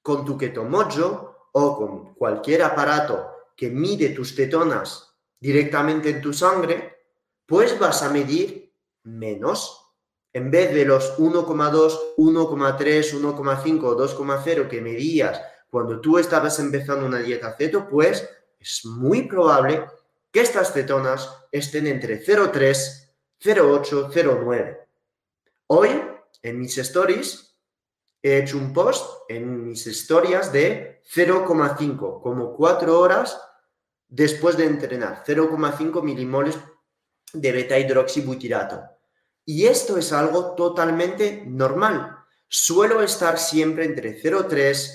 [0.02, 6.93] con tu ketomojo o con cualquier aparato que mide tus cetonas directamente en tu sangre,
[7.54, 9.94] pues vas a medir menos.
[10.34, 15.40] En vez de los 1,2, 1,3, 1,5 o 2,0 que medías
[15.70, 18.28] cuando tú estabas empezando una dieta ceto, pues
[18.60, 19.86] es muy probable
[20.32, 24.80] que estas cetonas estén entre 0,3, 0,8, 0,9.
[25.68, 25.90] Hoy,
[26.42, 27.56] en mis stories,
[28.24, 33.40] he hecho un post en mis historias de 0,5, como 4 horas
[34.08, 36.58] después de entrenar, 0,5 milimoles
[37.34, 38.82] de beta hidroxibutirato.
[39.46, 42.18] Y esto es algo totalmente normal.
[42.48, 44.90] Suelo estar siempre entre 0,3,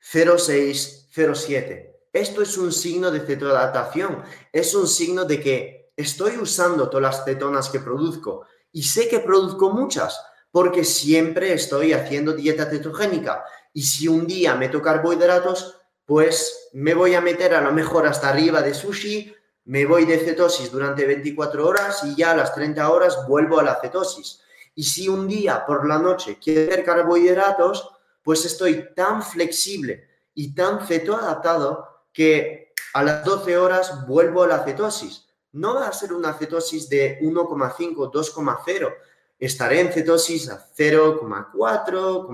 [0.00, 1.90] 0,6, 0,7.
[2.12, 7.24] Esto es un signo de cetoadaptación, es un signo de que estoy usando todas las
[7.24, 13.44] cetonas que produzco y sé que produzco muchas, porque siempre estoy haciendo dieta cetogénica.
[13.72, 18.28] Y si un día meto carbohidratos, pues me voy a meter a lo mejor hasta
[18.28, 19.32] arriba de sushi,
[19.70, 23.62] me voy de cetosis durante 24 horas y ya a las 30 horas vuelvo a
[23.62, 24.40] la cetosis.
[24.74, 27.88] Y si un día por la noche quiero hacer carbohidratos,
[28.20, 34.64] pues estoy tan flexible y tan cetoadaptado que a las 12 horas vuelvo a la
[34.64, 35.28] cetosis.
[35.52, 38.92] No va a ser una cetosis de 1,5, 2,0,
[39.38, 42.26] estaré en cetosis a 0,4,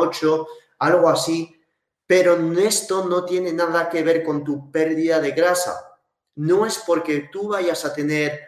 [0.00, 0.46] 8,
[0.80, 1.62] algo así,
[2.08, 5.92] pero esto no tiene nada que ver con tu pérdida de grasa.
[6.36, 8.40] No es porque tú vayas a tener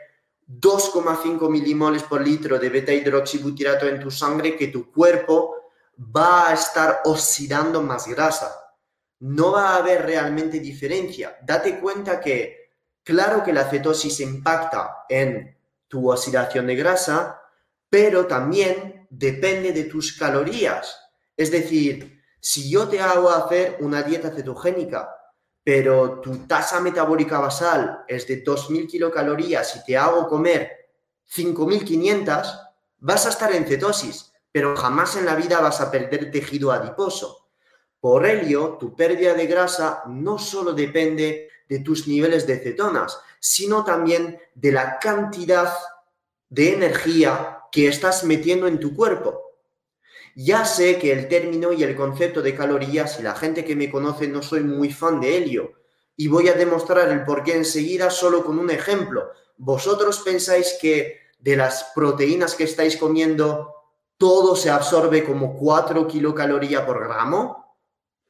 [0.48, 6.54] 2,5 milimoles por litro de beta hidroxibutirato en tu sangre que tu cuerpo va a
[6.54, 8.52] estar oxidando más grasa.
[9.20, 11.38] No va a haber realmente diferencia.
[11.42, 12.70] Date cuenta que,
[13.02, 15.56] claro que la cetosis impacta en
[15.88, 17.40] tu oxidación de grasa,
[17.88, 20.98] pero también depende de tus calorías.
[21.36, 25.12] Es decir, si yo te hago hacer una dieta cetogénica,
[25.66, 30.70] pero tu tasa metabólica basal es de 2.000 kilocalorías y te hago comer
[31.34, 36.70] 5.500, vas a estar en cetosis, pero jamás en la vida vas a perder tejido
[36.70, 37.48] adiposo.
[37.98, 43.84] Por ello, tu pérdida de grasa no solo depende de tus niveles de cetonas, sino
[43.84, 45.74] también de la cantidad
[46.48, 49.45] de energía que estás metiendo en tu cuerpo.
[50.38, 53.90] Ya sé que el término y el concepto de calorías y la gente que me
[53.90, 55.72] conoce no soy muy fan de ello
[56.14, 59.30] y voy a demostrar el porqué enseguida solo con un ejemplo.
[59.56, 63.72] ¿Vosotros pensáis que de las proteínas que estáis comiendo
[64.18, 67.74] todo se absorbe como 4 kilocalorías por gramo?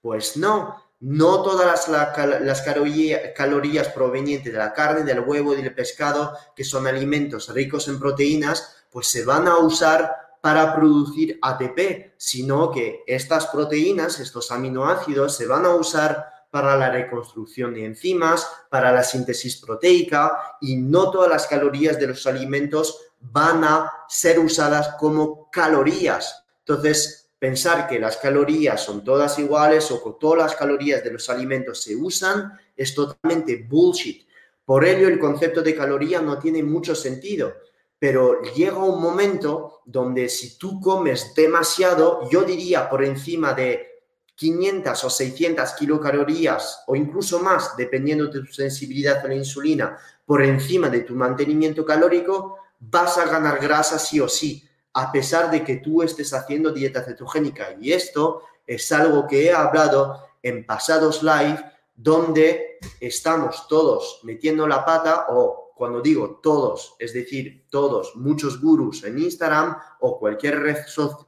[0.01, 5.75] Pues no, no todas las, las calorías provenientes de la carne, del huevo y del
[5.75, 12.13] pescado, que son alimentos ricos en proteínas, pues se van a usar para producir ATP,
[12.17, 18.49] sino que estas proteínas, estos aminoácidos, se van a usar para la reconstrucción de enzimas,
[18.71, 24.39] para la síntesis proteica y no todas las calorías de los alimentos van a ser
[24.39, 26.45] usadas como calorías.
[26.61, 31.29] Entonces, pensar que las calorías son todas iguales o que todas las calorías de los
[31.29, 34.29] alimentos se usan es totalmente bullshit.
[34.65, 37.53] Por ello, el concepto de caloría no tiene mucho sentido.
[37.99, 43.87] Pero llega un momento donde si tú comes demasiado, yo diría por encima de
[44.35, 50.43] 500 o 600 kilocalorías o incluso más, dependiendo de tu sensibilidad a la insulina, por
[50.43, 55.65] encima de tu mantenimiento calórico, vas a ganar grasa sí o sí, a pesar de
[55.65, 57.77] que tú estés haciendo dieta cetogénica.
[57.81, 61.59] Y esto es algo que he hablado en pasados live,
[61.95, 69.05] donde estamos todos metiendo la pata o cuando digo todos, es decir, todos, muchos gurús
[69.05, 70.79] en Instagram o cualquier red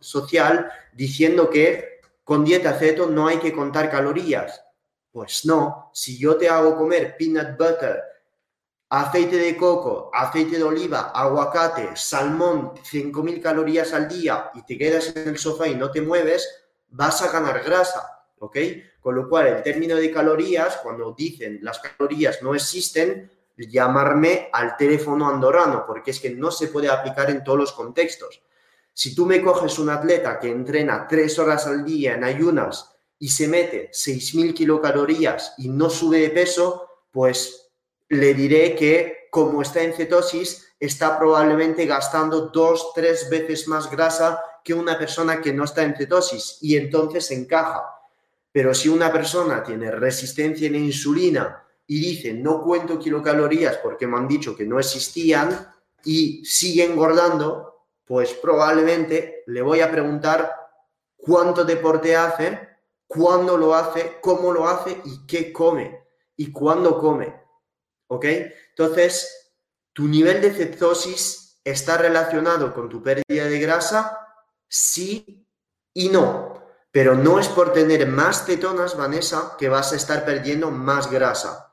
[0.00, 4.64] social diciendo que con dieta ceto no hay que contar calorías.
[5.12, 8.00] Pues no, si yo te hago comer peanut butter,
[8.88, 15.14] aceite de coco, aceite de oliva, aguacate, salmón, 5.000 calorías al día y te quedas
[15.14, 16.48] en el sofá y no te mueves,
[16.88, 18.56] vas a ganar grasa, ¿ok?
[18.98, 23.30] Con lo cual, el término de calorías, cuando dicen las calorías no existen,
[23.66, 28.42] llamarme al teléfono andorrano, porque es que no se puede aplicar en todos los contextos.
[28.92, 33.28] Si tú me coges un atleta que entrena tres horas al día en ayunas y
[33.28, 37.70] se mete 6.000 kilocalorías y no sube de peso, pues
[38.08, 44.40] le diré que como está en cetosis, está probablemente gastando dos, tres veces más grasa
[44.64, 47.84] que una persona que no está en cetosis y entonces encaja.
[48.52, 54.18] Pero si una persona tiene resistencia en insulina y dice no cuento kilocalorías porque me
[54.18, 55.74] han dicho que no existían
[56.04, 60.54] y sigue engordando, pues probablemente le voy a preguntar
[61.16, 62.68] cuánto deporte hace,
[63.06, 66.04] cuándo lo hace, cómo lo hace y qué come
[66.36, 67.34] y cuándo come.
[68.06, 68.24] ¿Ok?
[68.70, 69.50] Entonces,
[69.92, 74.18] tu nivel de cetosis está relacionado con tu pérdida de grasa,
[74.68, 75.46] sí
[75.92, 76.62] y no.
[76.90, 81.67] Pero no es por tener más cetonas, Vanessa, que vas a estar perdiendo más grasa.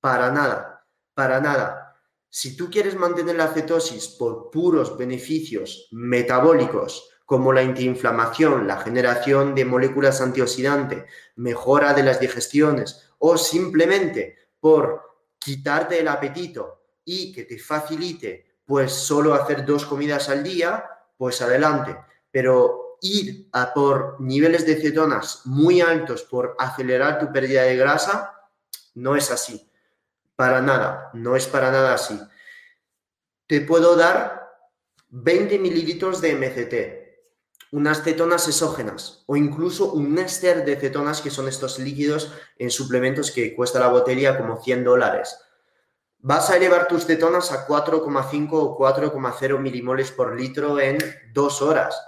[0.00, 1.96] Para nada, para nada.
[2.28, 9.54] Si tú quieres mantener la cetosis por puros beneficios metabólicos, como la antiinflamación, la generación
[9.54, 11.04] de moléculas antioxidantes,
[11.36, 15.02] mejora de las digestiones o simplemente por
[15.38, 20.84] quitarte el apetito y que te facilite pues solo hacer dos comidas al día,
[21.18, 21.98] pues adelante.
[22.30, 28.32] Pero ir a por niveles de cetonas muy altos por acelerar tu pérdida de grasa,
[28.94, 29.67] no es así.
[30.38, 32.16] Para nada, no es para nada así.
[33.48, 34.52] Te puedo dar
[35.08, 41.48] 20 mililitros de MCT, unas cetonas exógenas o incluso un éster de cetonas que son
[41.48, 45.40] estos líquidos en suplementos que cuesta la botella como 100 dólares.
[46.20, 50.98] Vas a elevar tus cetonas a 4,5 o 4,0 milimoles por litro en
[51.32, 52.00] dos horas.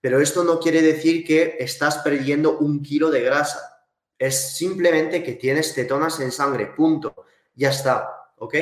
[0.00, 3.84] Pero esto no quiere decir que estás perdiendo un kilo de grasa.
[4.18, 7.26] Es simplemente que tienes cetonas en sangre, punto.
[7.56, 8.54] Ya está, ¿ok?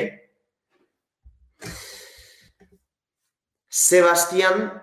[3.67, 4.81] Sebastián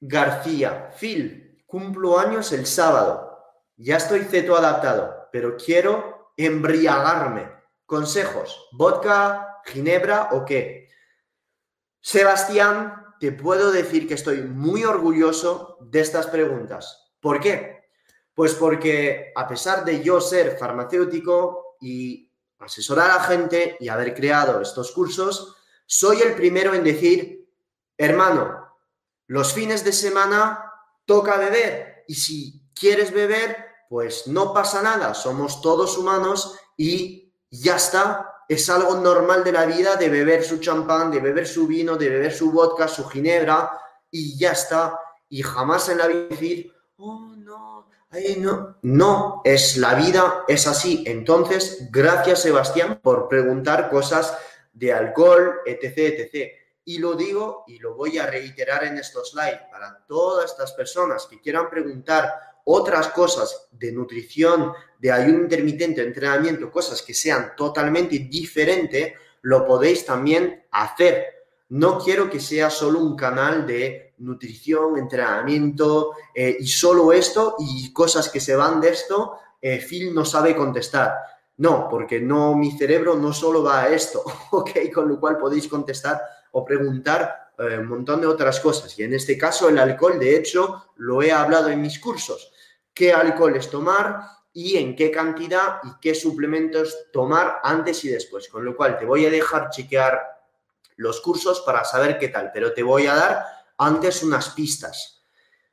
[0.00, 0.90] García.
[0.98, 3.38] Phil, cumplo años el sábado.
[3.76, 7.48] Ya estoy ceto adaptado, pero quiero embriagarme.
[7.86, 10.88] Consejos, vodka, ginebra o qué.
[12.00, 17.14] Sebastián, te puedo decir que estoy muy orgulloso de estas preguntas.
[17.20, 17.84] ¿Por qué?
[18.34, 24.60] Pues porque a pesar de yo ser farmacéutico y asesorar a gente y haber creado
[24.60, 27.48] estos cursos, soy el primero en decir,
[27.96, 28.64] hermano,
[29.26, 30.72] los fines de semana
[31.04, 33.56] toca beber y si quieres beber,
[33.88, 38.30] pues no pasa nada, somos todos humanos y ya está.
[38.48, 42.10] Es algo normal de la vida de beber su champán, de beber su vino, de
[42.10, 43.78] beber su vodka, su ginebra
[44.10, 44.98] y ya está.
[45.28, 47.33] Y jamás en la vida decir, oh
[48.38, 51.04] no, no, no, es la vida, es así.
[51.06, 54.36] Entonces, gracias Sebastián por preguntar cosas
[54.72, 56.52] de alcohol, etc., etc.
[56.84, 61.26] Y lo digo y lo voy a reiterar en estos live para todas estas personas
[61.26, 62.32] que quieran preguntar
[62.64, 69.12] otras cosas de nutrición, de ayuno intermitente, entrenamiento, cosas que sean totalmente diferentes,
[69.42, 71.46] lo podéis también hacer.
[71.70, 77.92] No quiero que sea solo un canal de nutrición, entrenamiento eh, y solo esto y
[77.92, 81.14] cosas que se van de esto, eh, Phil no sabe contestar.
[81.56, 84.70] No, porque no, mi cerebro no solo va a esto, ¿ok?
[84.92, 86.20] Con lo cual podéis contestar
[86.52, 88.98] o preguntar eh, un montón de otras cosas.
[88.98, 92.52] Y en este caso el alcohol, de hecho, lo he hablado en mis cursos.
[92.92, 94.34] ¿Qué alcohol es tomar?
[94.56, 98.48] y en qué cantidad y qué suplementos tomar antes y después.
[98.48, 100.20] Con lo cual te voy a dejar chequear
[100.96, 103.44] los cursos para saber qué tal, pero te voy a dar
[103.78, 105.24] antes unas pistas.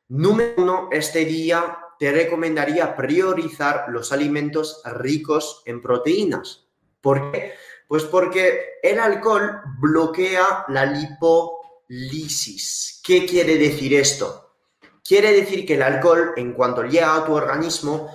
[0.07, 6.67] Número uno, este día te recomendaría priorizar los alimentos ricos en proteínas.
[6.99, 7.53] ¿Por qué?
[7.87, 11.71] Pues porque el alcohol bloquea la lipolisis.
[13.03, 14.55] ¿Qué quiere decir esto?
[15.03, 18.09] Quiere decir que el alcohol, en cuanto llega a tu organismo,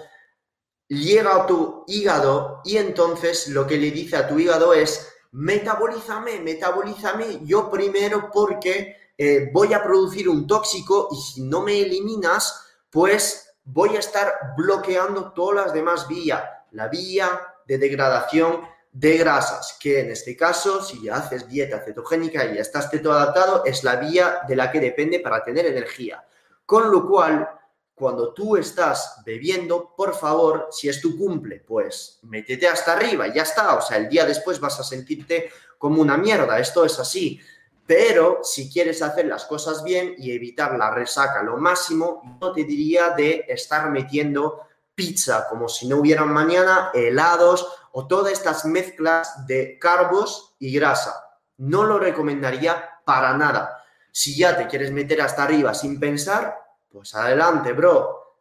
[0.88, 6.40] llega a tu hígado y entonces lo que le dice a tu hígado es, metabolízame,
[6.40, 12.62] metabolízame yo primero porque eh, voy a producir un tóxico y si no me eliminas,
[12.90, 16.42] pues voy a estar bloqueando todas las demás vías,
[16.72, 18.60] la vía de degradación
[18.92, 23.62] de grasas, que en este caso, si haces dieta cetogénica y ya estás teto adaptado,
[23.64, 26.24] es la vía de la que depende para tener energía.
[26.64, 27.46] Con lo cual,
[27.94, 33.42] cuando tú estás bebiendo, por favor, si es tu cumple, pues métete hasta arriba, ya
[33.42, 33.74] está.
[33.74, 36.58] O sea, el día después vas a sentirte como una mierda.
[36.58, 37.40] Esto es así.
[37.86, 42.64] Pero si quieres hacer las cosas bien y evitar la resaca lo máximo, yo te
[42.64, 49.46] diría de estar metiendo pizza como si no hubieran mañana, helados o todas estas mezclas
[49.46, 51.38] de carbos y grasa.
[51.58, 53.84] No lo recomendaría para nada.
[54.10, 56.58] Si ya te quieres meter hasta arriba sin pensar,
[56.88, 58.36] pues adelante, bro.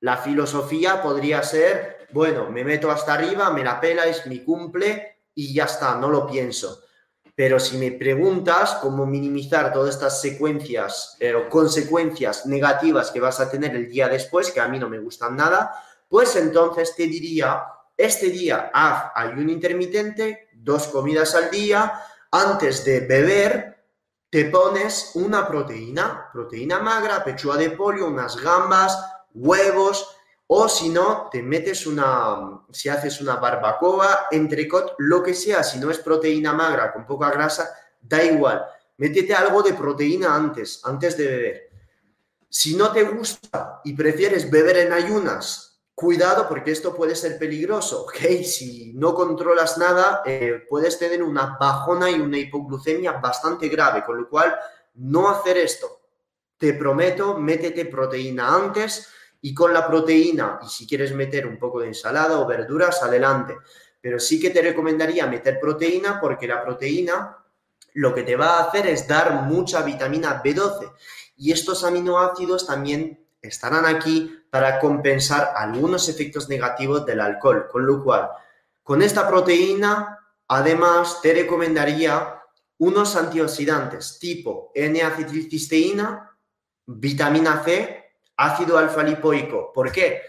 [0.00, 5.24] La filosofía podría ser, bueno, me meto hasta arriba, me la pela, es mi cumple
[5.34, 6.85] y ya está, no lo pienso.
[7.36, 13.38] Pero si me preguntas cómo minimizar todas estas secuencias eh, o consecuencias negativas que vas
[13.40, 15.70] a tener el día después, que a mí no me gustan nada,
[16.08, 17.62] pues entonces te diría,
[17.94, 21.92] este día haz ayuno intermitente, dos comidas al día,
[22.30, 23.84] antes de beber
[24.30, 28.98] te pones una proteína, proteína magra, pechuga de pollo, unas gambas,
[29.34, 30.15] huevos,
[30.48, 35.78] o si no, te metes una, si haces una barbacoa, entrecot, lo que sea, si
[35.78, 38.64] no es proteína magra con poca grasa, da igual.
[38.98, 41.70] Métete algo de proteína antes, antes de beber.
[42.48, 48.04] Si no te gusta y prefieres beber en ayunas, cuidado porque esto puede ser peligroso,
[48.04, 48.44] ¿ok?
[48.44, 54.18] Si no controlas nada, eh, puedes tener una bajona y una hipoglucemia bastante grave, con
[54.18, 54.54] lo cual
[54.94, 56.02] no hacer esto.
[56.56, 59.08] Te prometo, métete proteína antes
[59.46, 63.56] y con la proteína, y si quieres meter un poco de ensalada o verduras, adelante.
[64.00, 67.36] Pero sí que te recomendaría meter proteína porque la proteína
[67.94, 70.92] lo que te va a hacer es dar mucha vitamina B12.
[71.36, 77.68] Y estos aminoácidos también estarán aquí para compensar algunos efectos negativos del alcohol.
[77.70, 78.28] Con lo cual,
[78.82, 80.18] con esta proteína,
[80.48, 82.42] además, te recomendaría
[82.78, 86.36] unos antioxidantes tipo N-acetilcisteína,
[86.86, 88.05] vitamina C
[88.36, 89.72] ácido alfa lipoico.
[89.72, 90.22] ¿Por qué?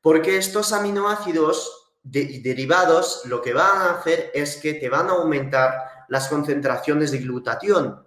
[0.00, 6.06] Porque estos aminoácidos derivados lo que van a hacer es que te van a aumentar
[6.08, 8.06] las concentraciones de glutatión.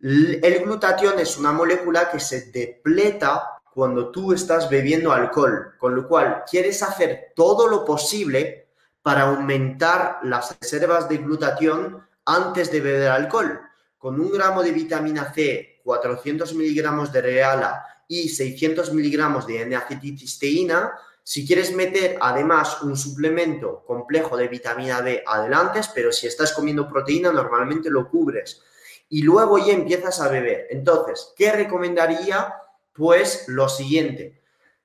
[0.00, 6.08] El glutatión es una molécula que se depleta cuando tú estás bebiendo alcohol, con lo
[6.08, 8.68] cual quieres hacer todo lo posible
[9.02, 13.60] para aumentar las reservas de glutatión antes de beber alcohol.
[13.98, 20.92] Con un gramo de vitamina C, 400 miligramos de reala y 600 miligramos de N-acetilcisteína.
[21.22, 26.88] Si quieres meter además un suplemento complejo de vitamina D, adelante, pero si estás comiendo
[26.88, 28.62] proteína, normalmente lo cubres.
[29.08, 30.68] Y luego ya empiezas a beber.
[30.70, 32.54] Entonces, ¿qué recomendaría?
[32.92, 34.40] Pues lo siguiente.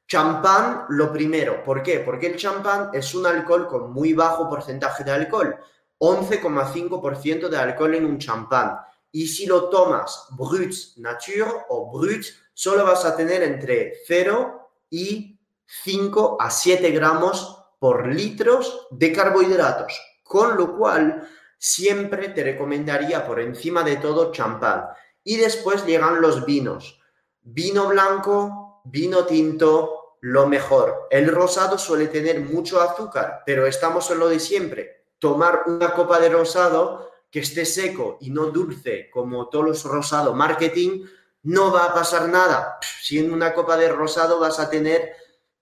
[0.08, 1.64] Champán, lo primero.
[1.64, 2.00] ¿Por qué?
[2.00, 5.56] Porque el champán es un alcohol con muy bajo porcentaje de alcohol.
[6.00, 8.78] 11,5% de alcohol en un champán.
[9.12, 15.40] Y si lo tomas brut nature o brut, solo vas a tener entre 0 y
[15.66, 20.00] 5 a 7 gramos por litros de carbohidratos.
[20.24, 21.28] Con lo cual,
[21.58, 24.86] siempre te recomendaría por encima de todo champán.
[25.24, 27.00] Y después llegan los vinos.
[27.42, 31.08] Vino blanco, vino tinto, lo mejor.
[31.10, 35.06] El rosado suele tener mucho azúcar, pero estamos en lo de siempre.
[35.20, 40.34] Tomar una copa de rosado que esté seco y no dulce como todos los rosado
[40.34, 41.06] marketing,
[41.44, 42.80] no va a pasar nada.
[43.02, 45.16] Si en una copa de rosado vas a tener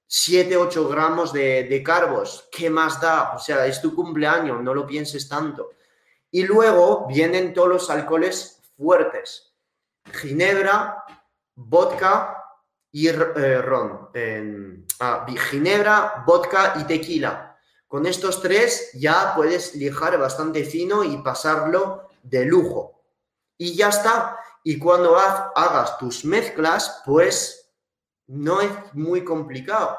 [0.08, 3.34] 7, 8 gramos de, de carbos, ¿qué más da?
[3.36, 5.72] O sea, es tu cumpleaños, no lo pienses tanto.
[6.32, 9.54] Y luego vienen todos los alcoholes fuertes.
[10.12, 11.04] Ginebra,
[11.56, 12.40] vodka
[12.92, 14.10] y eh, ron.
[15.00, 17.58] ah, ginebra, vodka y tequila.
[17.88, 23.02] Con estos tres ya puedes lijar bastante fino y pasarlo de lujo.
[23.58, 24.38] Y ya está.
[24.64, 27.60] Y cuando hagas tus mezclas, pues
[28.28, 29.98] no es muy complicado.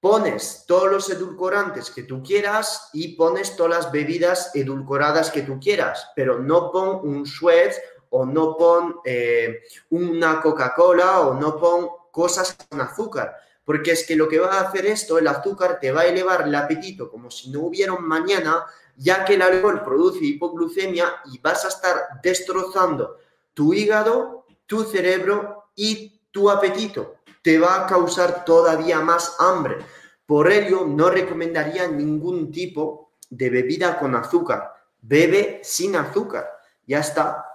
[0.00, 5.60] Pones todos los edulcorantes que tú quieras y pones todas las bebidas edulcoradas que tú
[5.60, 11.88] quieras, pero no pon un Schweppes o no pon eh, una Coca-Cola o no pon
[12.10, 13.36] cosas con azúcar.
[13.62, 16.42] Porque es que lo que va a hacer esto, el azúcar, te va a elevar
[16.48, 18.64] el apetito como si no hubiera un mañana,
[18.96, 23.18] ya que el alcohol produce hipoglucemia y vas a estar destrozando
[23.54, 27.16] tu hígado, tu cerebro y tu apetito.
[27.42, 29.78] Te va a causar todavía más hambre.
[30.26, 34.72] Por ello, no recomendaría ningún tipo de bebida con azúcar.
[35.00, 36.48] Bebe sin azúcar.
[36.86, 37.46] Ya está.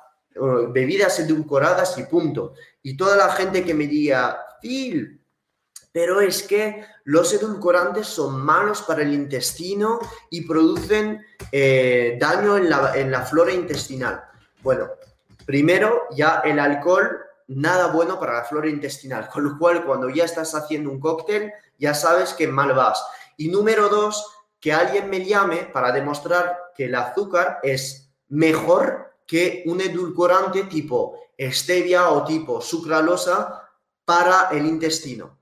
[0.69, 2.53] Bebidas edulcoradas y punto.
[2.81, 5.21] Y toda la gente que me diga, Phil,
[5.95, 12.69] pero es que los edulcorantes son malos para el intestino y producen eh, daño en
[12.69, 14.21] la, en la flora intestinal.
[14.61, 14.89] Bueno,
[15.45, 20.25] primero ya el alcohol, nada bueno para la flora intestinal, con lo cual cuando ya
[20.25, 23.05] estás haciendo un cóctel, ya sabes que mal vas.
[23.37, 29.63] Y número dos, que alguien me llame para demostrar que el azúcar es mejor que
[29.67, 33.69] un edulcorante tipo stevia o tipo sucralosa
[34.05, 35.37] para el intestino.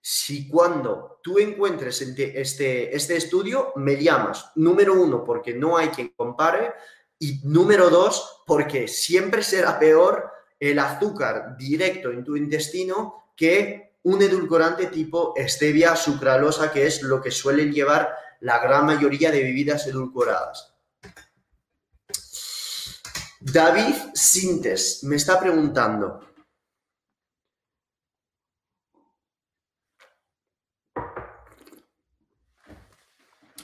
[0.00, 6.08] Si cuando tú encuentres este, este estudio, me llamas, número uno, porque no hay quien
[6.16, 6.72] compare,
[7.18, 10.28] y número dos, porque siempre será peor
[10.58, 17.22] el azúcar directo en tu intestino que un edulcorante tipo stevia sucralosa, que es lo
[17.22, 20.74] que suelen llevar la gran mayoría de bebidas edulcoradas.
[23.38, 26.26] David Sintes me está preguntando,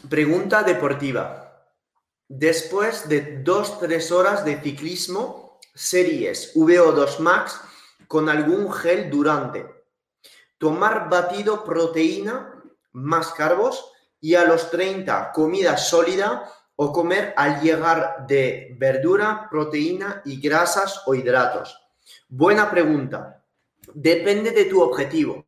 [0.08, 1.45] Pregunta deportiva.
[2.28, 7.60] Después de 2-3 horas de ciclismo, series VO2 Max
[8.08, 9.66] con algún gel durante.
[10.58, 12.62] Tomar batido proteína
[12.92, 20.22] más carbos y a los 30 comida sólida o comer al llegar de verdura, proteína
[20.24, 21.78] y grasas o hidratos.
[22.28, 23.44] Buena pregunta.
[23.94, 25.46] Depende de tu objetivo.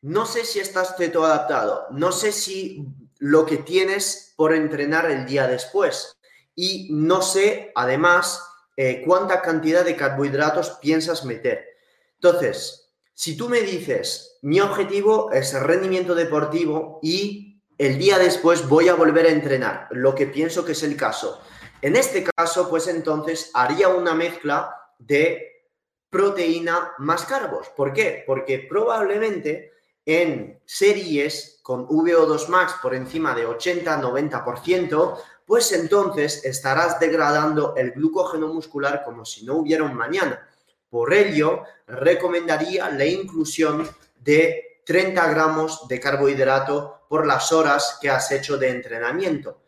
[0.00, 2.86] No sé si estás ceto adaptado, no sé si
[3.18, 6.16] lo que tienes por entrenar el día después.
[6.54, 8.42] Y no sé, además,
[8.76, 11.66] eh, cuánta cantidad de carbohidratos piensas meter.
[12.14, 18.68] Entonces, si tú me dices, mi objetivo es el rendimiento deportivo y el día después
[18.68, 21.40] voy a volver a entrenar, lo que pienso que es el caso.
[21.80, 25.64] En este caso, pues entonces haría una mezcla de
[26.10, 27.68] proteína más carbos.
[27.76, 28.24] ¿Por qué?
[28.26, 29.72] Porque probablemente
[30.04, 38.48] en series con VO2 max por encima de 80-90%, pues entonces estarás degradando el glucógeno
[38.48, 40.48] muscular como si no hubiera un mañana.
[40.88, 43.86] Por ello, recomendaría la inclusión
[44.18, 49.60] de 30 gramos de carbohidrato por las horas que has hecho de entrenamiento,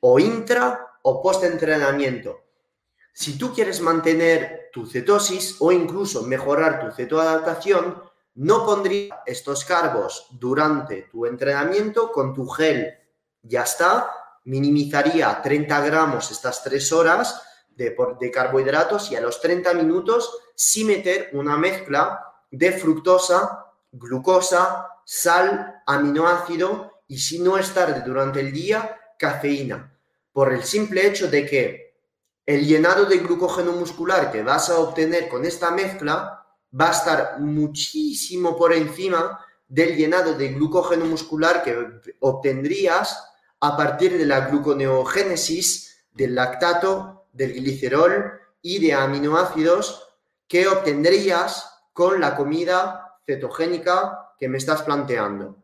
[0.00, 2.40] o intra o post-entrenamiento.
[3.12, 8.02] Si tú quieres mantener tu cetosis o incluso mejorar tu cetoadaptación,
[8.34, 12.94] no pondría estos carbos durante tu entrenamiento con tu gel.
[13.42, 14.10] Ya está,
[14.44, 20.84] minimizaría 30 gramos estas 3 horas de, de carbohidratos y a los 30 minutos sí
[20.84, 28.52] meter una mezcla de fructosa, glucosa, sal, aminoácido y si no es tarde durante el
[28.52, 29.96] día, cafeína.
[30.32, 31.84] Por el simple hecho de que
[32.46, 36.43] el llenado de glucógeno muscular que vas a obtener con esta mezcla
[36.78, 41.76] va a estar muchísimo por encima del llenado de glucógeno muscular que
[42.20, 43.24] obtendrías
[43.60, 50.08] a partir de la gluconeogénesis del lactato, del glicerol y de aminoácidos
[50.46, 55.56] que obtendrías con la comida cetogénica que me estás planteando.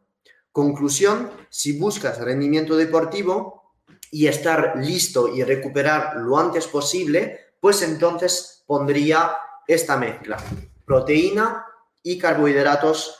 [0.52, 3.74] Conclusión, si buscas rendimiento deportivo
[4.10, 9.36] y estar listo y recuperar lo antes posible, pues entonces pondría
[9.66, 10.38] esta mezcla
[10.90, 11.64] proteína
[12.02, 13.16] y carbohidratos,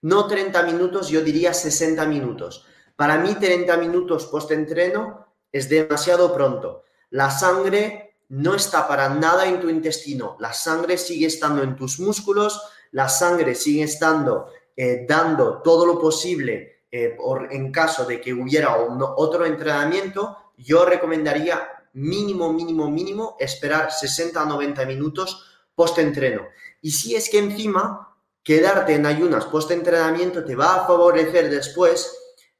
[0.00, 2.64] no 30 minutos, yo diría 60 minutos.
[2.96, 6.84] Para mí 30 minutos post-entreno es demasiado pronto.
[7.10, 12.00] La sangre no está para nada en tu intestino, la sangre sigue estando en tus
[12.00, 12.62] músculos,
[12.92, 18.32] la sangre sigue estando eh, dando todo lo posible eh, por, en caso de que
[18.32, 26.42] hubiera otro entrenamiento, yo recomendaría mínimo, mínimo, mínimo esperar 60 a 90 minutos post-entreno.
[26.80, 32.12] Y si es que encima quedarte en ayunas post-entrenamiento te va a favorecer después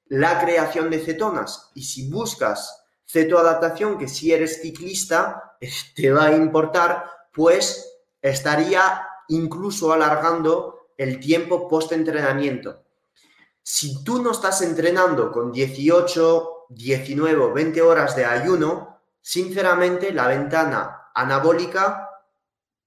[0.06, 1.70] la creación de cetonas.
[1.74, 5.56] Y si buscas cetoadaptación, que si eres ciclista
[5.94, 7.88] te va a importar, pues
[8.20, 12.82] estaría incluso alargando el tiempo post-entrenamiento.
[13.62, 20.26] Si tú no estás entrenando con 18, 19 o 20 horas de ayuno, sinceramente la
[20.26, 22.10] ventana anabólica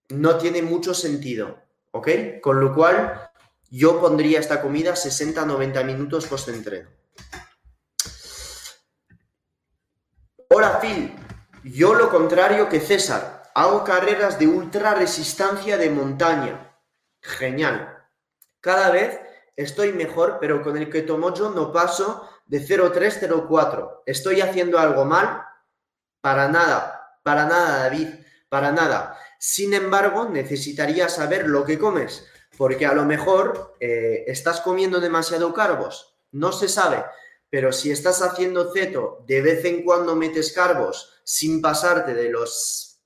[0.09, 1.65] no tiene mucho sentido.
[1.95, 2.09] ¿ok?
[2.41, 3.31] Con lo cual,
[3.69, 6.89] yo pondría esta comida 60-90 minutos post-entreno.
[10.49, 11.15] Hola Phil,
[11.63, 16.77] yo lo contrario que César, hago carreras de ultra resistencia de montaña.
[17.21, 17.97] Genial.
[18.59, 19.17] Cada vez
[19.55, 24.03] estoy mejor, pero con el Keto Mojo no paso de 0,304.
[24.05, 25.45] ¿Estoy haciendo algo mal?
[26.19, 28.09] Para nada, para nada, David,
[28.49, 29.17] para nada.
[29.39, 32.25] Sin embargo, necesitaría saber lo que comes,
[32.57, 36.17] porque a lo mejor eh, estás comiendo demasiado carbos.
[36.31, 37.03] No se sabe,
[37.49, 42.99] pero si estás haciendo ceto, de vez en cuando metes carbos sin pasarte de los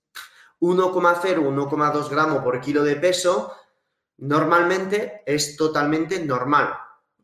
[0.59, 3.55] 1,0, 1,2 gramos por kilo de peso,
[4.17, 6.73] normalmente es totalmente normal.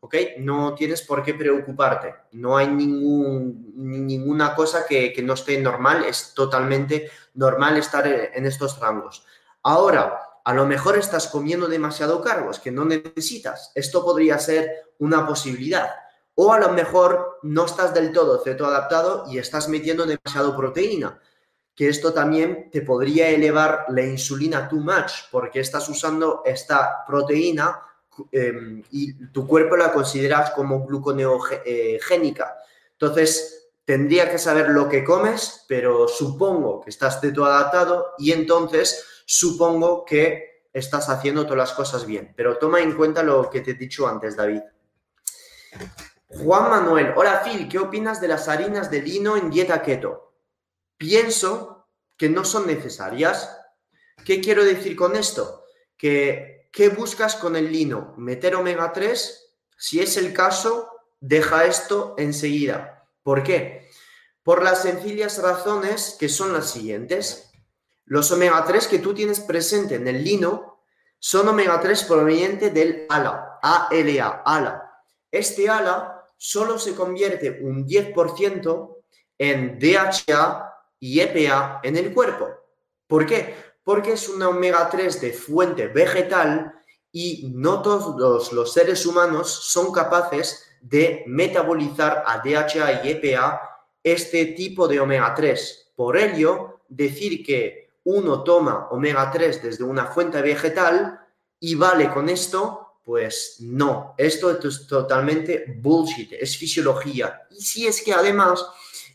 [0.00, 0.14] ¿Ok?
[0.38, 2.14] No tienes por qué preocuparte.
[2.32, 6.04] No hay ninguna cosa que, que, no esté normal.
[6.04, 9.24] Es totalmente normal estar en estos rangos.
[9.62, 13.72] Ahora, a lo mejor estás comiendo demasiado cargos que no necesitas.
[13.74, 15.90] Esto podría ser una posibilidad.
[16.36, 21.18] O a lo mejor no estás del todo ceto adaptado y estás metiendo demasiado proteína,
[21.74, 27.82] que esto también te podría elevar la insulina too much porque estás usando esta proteína
[28.32, 32.56] eh, y tu cuerpo la consideras como gluconeogénica.
[32.92, 39.04] Entonces, tendría que saber lo que comes, pero supongo que estás ceto adaptado y entonces
[39.24, 42.34] supongo que estás haciendo todas las cosas bien.
[42.36, 44.60] Pero toma en cuenta lo que te he dicho antes, David.
[46.28, 50.34] Juan Manuel, hola Phil, ¿qué opinas de las harinas de lino en dieta keto?
[50.98, 51.86] Pienso
[52.16, 53.56] que no son necesarias.
[54.24, 55.64] ¿Qué quiero decir con esto?
[55.96, 58.12] Que, ¿qué buscas con el lino?
[58.18, 59.56] ¿Meter omega 3?
[59.78, 63.08] Si es el caso, deja esto enseguida.
[63.22, 63.88] ¿Por qué?
[64.42, 67.50] Por las sencillas razones que son las siguientes.
[68.04, 70.82] Los omega 3 que tú tienes presente en el lino
[71.18, 75.02] son omega 3 proveniente del ALA, ALA, ALA.
[75.30, 78.96] Este ALA solo se convierte un 10%
[79.38, 82.50] en DHA y EPA en el cuerpo.
[83.06, 83.54] ¿Por qué?
[83.86, 86.74] Porque es una omega 3 de fuente vegetal
[87.12, 93.60] y no todos los seres humanos son capaces de metabolizar a DHA y EPA
[94.02, 95.92] este tipo de omega 3.
[95.94, 101.20] Por ello, decir que uno toma omega 3 desde una fuente vegetal
[101.60, 107.42] y vale con esto pues no, esto es totalmente bullshit, es fisiología.
[107.52, 108.66] Y si es que además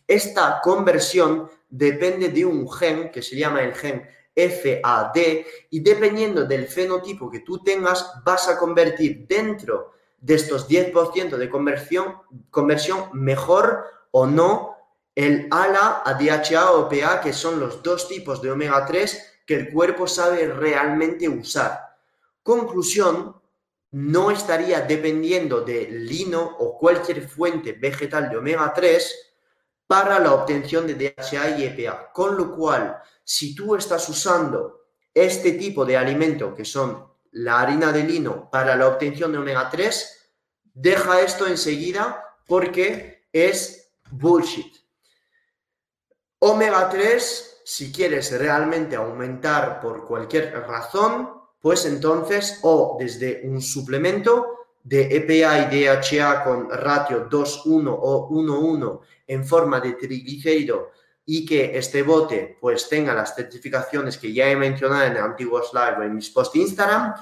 [0.07, 5.17] esta conversión depende de un gen que se llama el gen FAD
[5.69, 11.49] y dependiendo del fenotipo que tú tengas vas a convertir dentro de estos 10% de
[11.49, 12.15] conversión,
[12.49, 14.77] conversión mejor o no
[15.15, 19.55] el ALA a DHA o PA, que son los dos tipos de omega 3 que
[19.55, 21.97] el cuerpo sabe realmente usar.
[22.43, 23.36] Conclusión,
[23.91, 29.34] no estaría dependiendo de lino o cualquier fuente vegetal de omega 3
[29.86, 32.11] para la obtención de DHA y EPA.
[32.13, 34.82] Con lo cual, si tú estás usando
[35.13, 39.69] este tipo de alimento, que son la harina de lino, para la obtención de omega
[39.69, 40.32] 3,
[40.74, 44.76] deja esto enseguida porque es bullshit.
[46.39, 54.57] Omega 3, si quieres realmente aumentar por cualquier razón, pues entonces o desde un suplemento
[54.84, 60.91] de EPA y DHA con ratio 2-1 o 1-1 en forma de triglicérido
[61.26, 65.97] y que este bote pues tenga las certificaciones que ya he mencionado en antiguos live
[65.99, 67.13] o en mis posts Instagram,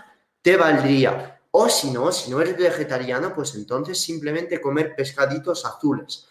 [0.42, 1.42] te valdría.
[1.52, 6.28] O si no, si no eres vegetariano, pues entonces simplemente comer pescaditos azules.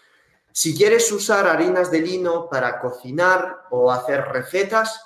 [0.53, 5.01] Si quieres usar harinas de lino para cocinar o hacer recetas,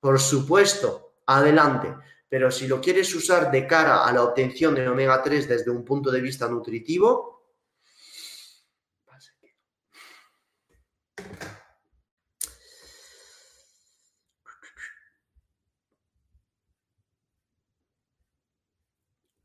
[0.00, 1.94] por supuesto, adelante
[2.28, 5.84] pero si lo quieres usar de cara a la obtención de omega 3 desde un
[5.84, 7.37] punto de vista nutritivo,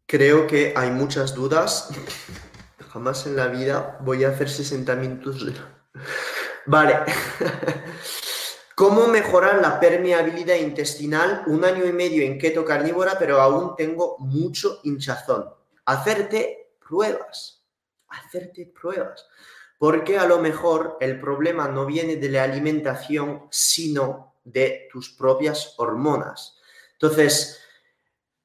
[0.06, 1.90] creo que hay muchas dudas.
[2.92, 5.46] Jamás en la vida voy a hacer 60 minutos.
[6.66, 7.00] Vale.
[8.76, 11.44] ¿Cómo mejorar la permeabilidad intestinal?
[11.46, 15.50] Un año y medio en keto carnívora, pero aún tengo mucho hinchazón.
[15.86, 17.64] Hacerte pruebas.
[18.08, 19.28] Hacerte pruebas.
[19.78, 25.76] Porque a lo mejor el problema no viene de la alimentación, sino de tus propias
[25.78, 26.58] hormonas.
[26.94, 27.63] Entonces,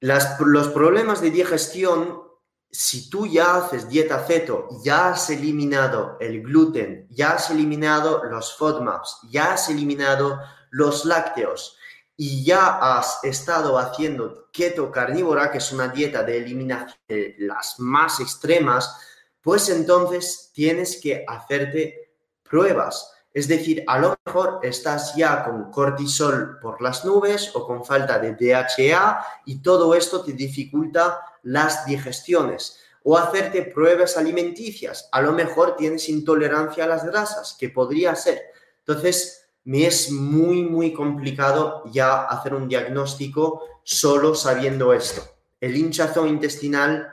[0.01, 2.29] los problemas de digestión
[2.71, 8.57] si tú ya haces dieta ceto, ya has eliminado el gluten, ya has eliminado los
[8.57, 10.39] FODMAPs, ya has eliminado
[10.71, 11.77] los lácteos
[12.17, 17.79] y ya has estado haciendo keto carnívora, que es una dieta de eliminación de las
[17.79, 18.99] más extremas,
[19.41, 23.13] pues entonces tienes que hacerte pruebas.
[23.39, 28.19] Es decir, a lo mejor estás ya con cortisol por las nubes o con falta
[28.19, 32.81] de DHA y todo esto te dificulta las digestiones.
[33.05, 35.09] O hacerte pruebas alimenticias.
[35.13, 38.43] A lo mejor tienes intolerancia a las grasas, que podría ser.
[38.81, 45.23] Entonces, me es muy, muy complicado ya hacer un diagnóstico solo sabiendo esto.
[45.61, 47.09] El hinchazón intestinal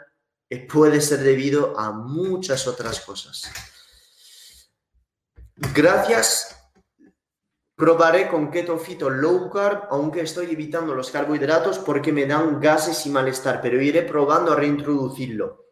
[0.50, 3.44] eh, puede ser debido a muchas otras cosas.
[5.56, 6.52] Gracias.
[7.76, 13.06] Probaré con keto fito low carb, aunque estoy evitando los carbohidratos porque me dan gases
[13.06, 15.66] y malestar, pero iré probando a reintroducirlo.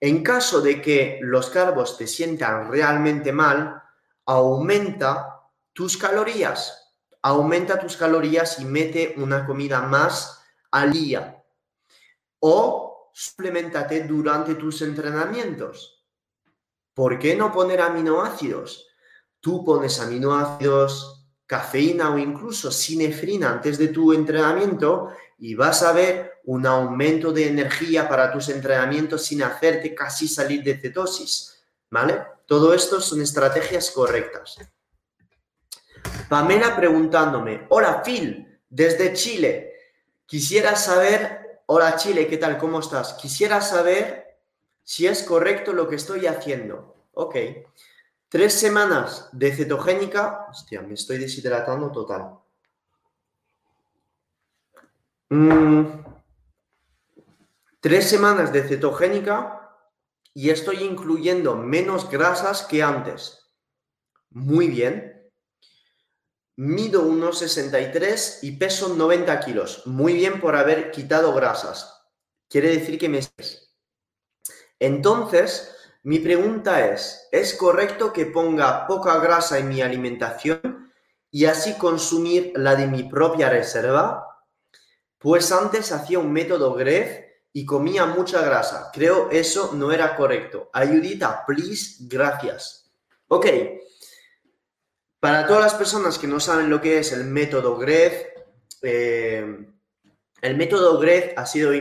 [0.00, 3.82] En caso de que los carbos te sientan realmente mal,
[4.26, 5.40] aumenta
[5.72, 6.94] tus calorías.
[7.22, 11.44] Aumenta tus calorías y mete una comida más al día.
[12.38, 16.06] O suplementate durante tus entrenamientos.
[16.94, 18.89] ¿Por qué no poner aminoácidos?
[19.40, 26.40] Tú pones aminoácidos, cafeína o incluso sinefrina antes de tu entrenamiento y vas a ver
[26.44, 31.62] un aumento de energía para tus entrenamientos sin hacerte casi salir de cetosis.
[31.90, 32.22] ¿Vale?
[32.46, 34.58] Todo esto son estrategias correctas.
[36.28, 39.72] Pamela preguntándome, hola Phil, desde Chile.
[40.26, 42.58] Quisiera saber, hola Chile, ¿qué tal?
[42.58, 43.14] ¿Cómo estás?
[43.14, 44.38] Quisiera saber
[44.84, 47.06] si es correcto lo que estoy haciendo.
[47.14, 47.36] Ok.
[48.30, 50.46] Tres semanas de cetogénica.
[50.48, 52.38] Hostia, me estoy deshidratando total.
[55.32, 56.04] Mm.
[57.80, 59.76] tres semanas de cetogénica
[60.34, 63.50] y estoy incluyendo menos grasas que antes.
[64.30, 65.32] Muy bien.
[66.56, 69.86] Mido unos 63 y peso 90 kilos.
[69.86, 72.00] Muy bien por haber quitado grasas.
[72.48, 73.20] Quiere decir que me...
[74.78, 80.92] Entonces, mi pregunta es, ¿es correcto que ponga poca grasa en mi alimentación
[81.30, 84.26] y así consumir la de mi propia reserva?
[85.18, 88.90] Pues antes hacía un método GREF y comía mucha grasa.
[88.92, 90.70] Creo eso no era correcto.
[90.72, 92.90] Ayudita, please, gracias.
[93.28, 93.46] Ok,
[95.20, 98.24] para todas las personas que no saben lo que es el método GREF,
[98.82, 99.66] eh,
[100.40, 101.76] el método GREF ha sido eh,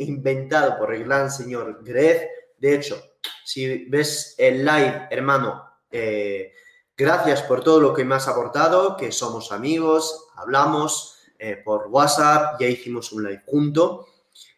[0.00, 2.22] inventado por el gran señor Gref.
[2.60, 3.02] De hecho,
[3.44, 6.52] si ves el live, hermano, eh,
[6.96, 11.16] gracias por todo lo que me has aportado, que somos amigos, hablamos
[11.64, 14.06] por WhatsApp, ya hicimos un live junto.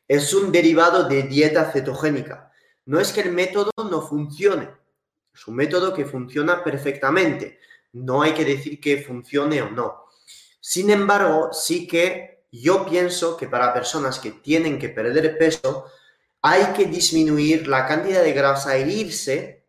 [0.08, 2.50] Es un derivado de dieta cetogénica.
[2.86, 4.68] No es que el método no funcione,
[5.34, 7.58] es un método que funciona perfectamente.
[7.92, 10.04] No hay que decir que funcione o no.
[10.60, 15.86] Sin embargo, sí que yo pienso que para personas que tienen que perder peso,
[16.42, 19.64] hay que disminuir la cantidad de grasa e irse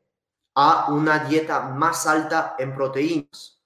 [0.56, 3.62] a una dieta más alta en proteínas.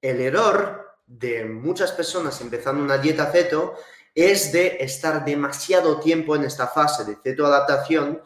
[0.00, 3.74] El error de muchas personas empezando una dieta ceto
[4.14, 8.22] es de estar demasiado tiempo en esta fase de cetoadaptación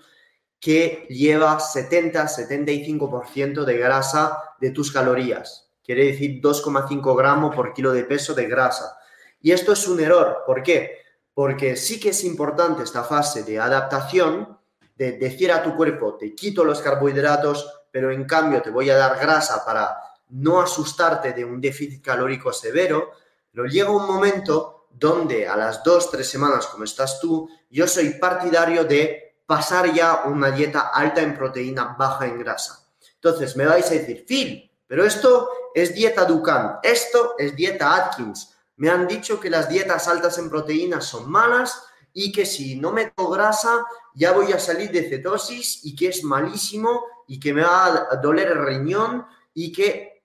[0.61, 5.71] que lleva 70-75% de grasa de tus calorías.
[5.83, 8.99] Quiere decir 2,5 gramos por kilo de peso de grasa.
[9.41, 10.43] Y esto es un error.
[10.47, 11.06] ¿Por qué?
[11.37, 14.59] Porque sí que es importante esta fase de adaptación,
[14.97, 18.97] de decir a tu cuerpo, te quito los carbohidratos, pero en cambio te voy a
[18.97, 19.99] dar grasa para
[20.31, 23.11] no asustarte de un déficit calórico severo.
[23.53, 28.85] Pero llega un momento donde a las 2-3 semanas, como estás tú, yo soy partidario
[28.85, 32.89] de pasar ya una dieta alta en proteína, baja en grasa.
[33.17, 38.56] Entonces me vais a decir, Phil, pero esto es dieta Dukan, esto es dieta Atkins.
[38.77, 42.93] Me han dicho que las dietas altas en proteínas son malas y que si no
[42.93, 47.63] meto grasa ya voy a salir de cetosis y que es malísimo y que me
[47.63, 50.23] va a doler el riñón y que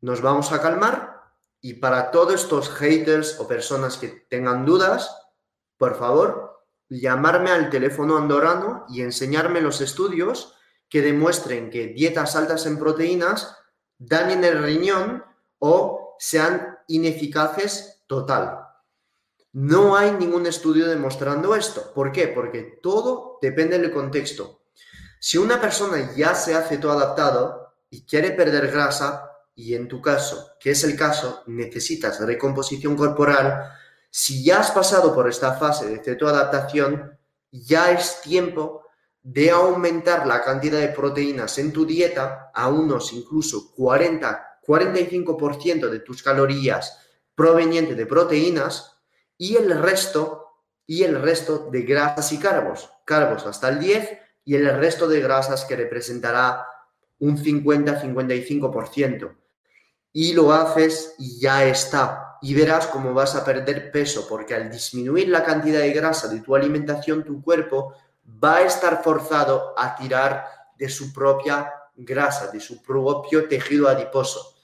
[0.00, 1.22] nos vamos a calmar.
[1.60, 5.10] Y para todos estos haters o personas que tengan dudas,
[5.76, 10.54] por favor, llamarme al teléfono andorano y enseñarme los estudios
[10.88, 13.56] que demuestren que dietas altas en proteínas
[13.98, 15.24] dañen el riñón
[15.58, 18.60] o sean ineficaces total.
[19.52, 21.92] No hay ningún estudio demostrando esto.
[21.94, 22.28] ¿Por qué?
[22.28, 24.62] Porque todo depende del contexto.
[25.18, 30.02] Si una persona ya se hace todo adaptado y quiere perder grasa, y en tu
[30.02, 33.72] caso, que es el caso, necesitas recomposición corporal,
[34.10, 37.18] si ya has pasado por esta fase de cetoadaptación,
[37.50, 38.82] ya es tiempo
[39.22, 46.00] de aumentar la cantidad de proteínas en tu dieta a unos incluso 40, 45% de
[46.00, 46.98] tus calorías
[47.34, 48.98] proveniente de proteínas
[49.38, 50.46] y el resto
[50.86, 55.20] y el resto de grasas y carbos, carbos hasta el 10 y el resto de
[55.20, 56.66] grasas que representará
[57.18, 59.36] un 50-55%.
[60.12, 62.38] Y lo haces y ya está.
[62.40, 66.40] Y verás cómo vas a perder peso, porque al disminuir la cantidad de grasa de
[66.40, 67.94] tu alimentación, tu cuerpo
[68.42, 70.46] va a estar forzado a tirar
[70.78, 74.55] de su propia grasa, de su propio tejido adiposo.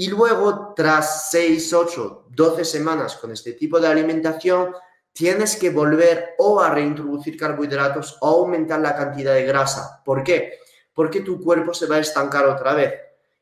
[0.00, 4.74] Y luego, tras 6, 8, 12 semanas con este tipo de alimentación,
[5.12, 10.00] tienes que volver o a reintroducir carbohidratos o aumentar la cantidad de grasa.
[10.02, 10.54] ¿Por qué?
[10.94, 12.94] Porque tu cuerpo se va a estancar otra vez.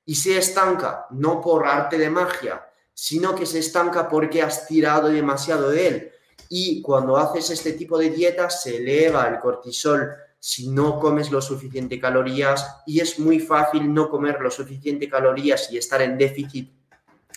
[0.05, 5.11] Y se estanca no por arte de magia, sino que se estanca porque has tirado
[5.11, 6.13] demasiado de él.
[6.49, 11.43] Y cuando haces este tipo de dieta se eleva el cortisol si no comes lo
[11.43, 16.72] suficiente calorías y es muy fácil no comer lo suficiente calorías y estar en déficit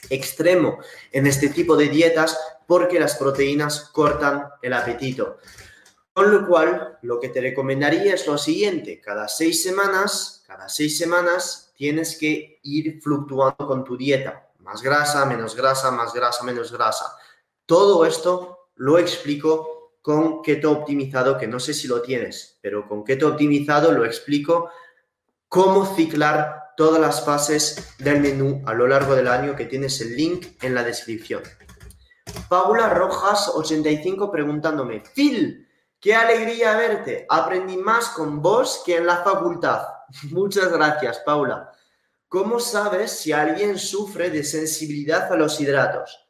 [0.10, 0.80] extremo
[1.12, 2.38] en este tipo de dietas
[2.68, 5.38] porque las proteínas cortan el apetito.
[6.14, 10.98] Con lo cual, lo que te recomendaría es lo siguiente, cada seis semanas, cada seis
[10.98, 16.72] semanas tienes que ir fluctuando con tu dieta, más grasa, menos grasa, más grasa, menos
[16.72, 17.16] grasa.
[17.66, 23.04] Todo esto lo explico con keto optimizado, que no sé si lo tienes, pero con
[23.04, 24.70] keto optimizado lo explico
[25.48, 30.16] cómo ciclar todas las fases del menú a lo largo del año que tienes el
[30.16, 31.44] link en la descripción.
[32.50, 35.68] Paula Rojas 85 preguntándome, Phil,
[36.00, 39.84] qué alegría verte, aprendí más con vos que en la facultad.
[40.32, 41.72] Muchas gracias, Paula.
[42.28, 46.21] ¿Cómo sabes si alguien sufre de sensibilidad a los hidratos?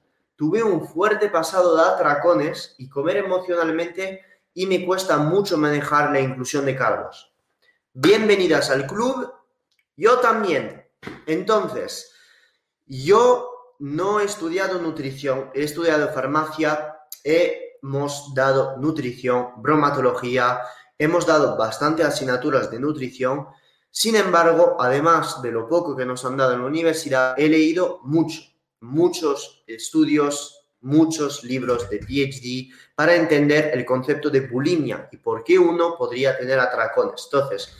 [0.41, 4.21] Tuve un fuerte pasado de atracones y comer emocionalmente
[4.55, 7.31] y me cuesta mucho manejar la inclusión de cargos.
[7.93, 9.31] Bienvenidas al club
[9.95, 10.83] yo también.
[11.27, 12.11] Entonces,
[12.87, 20.61] yo no he estudiado nutrición, he estudiado farmacia, hemos dado nutrición, bromatología,
[20.97, 23.45] hemos dado bastantes asignaturas de nutrición.
[23.91, 27.99] Sin embargo, además de lo poco que nos han dado en la universidad, he leído
[28.05, 28.41] mucho,
[28.81, 35.57] muchos estudios, muchos libros de PhD para entender el concepto de bulimia y por qué
[35.57, 37.29] uno podría tener atracones.
[37.31, 37.73] Entonces,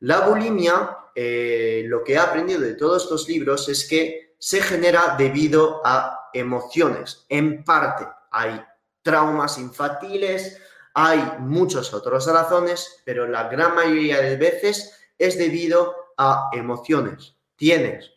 [0.00, 5.14] la bulimia, eh, lo que he aprendido de todos estos libros es que se genera
[5.16, 7.24] debido a emociones.
[7.28, 8.62] En parte hay
[9.02, 10.58] traumas infantiles,
[10.94, 17.34] hay muchas otras razones, pero la gran mayoría de veces es debido a emociones.
[17.56, 18.10] Tienes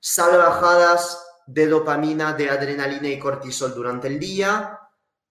[0.00, 4.80] salvajadas de dopamina, de adrenalina y cortisol durante el día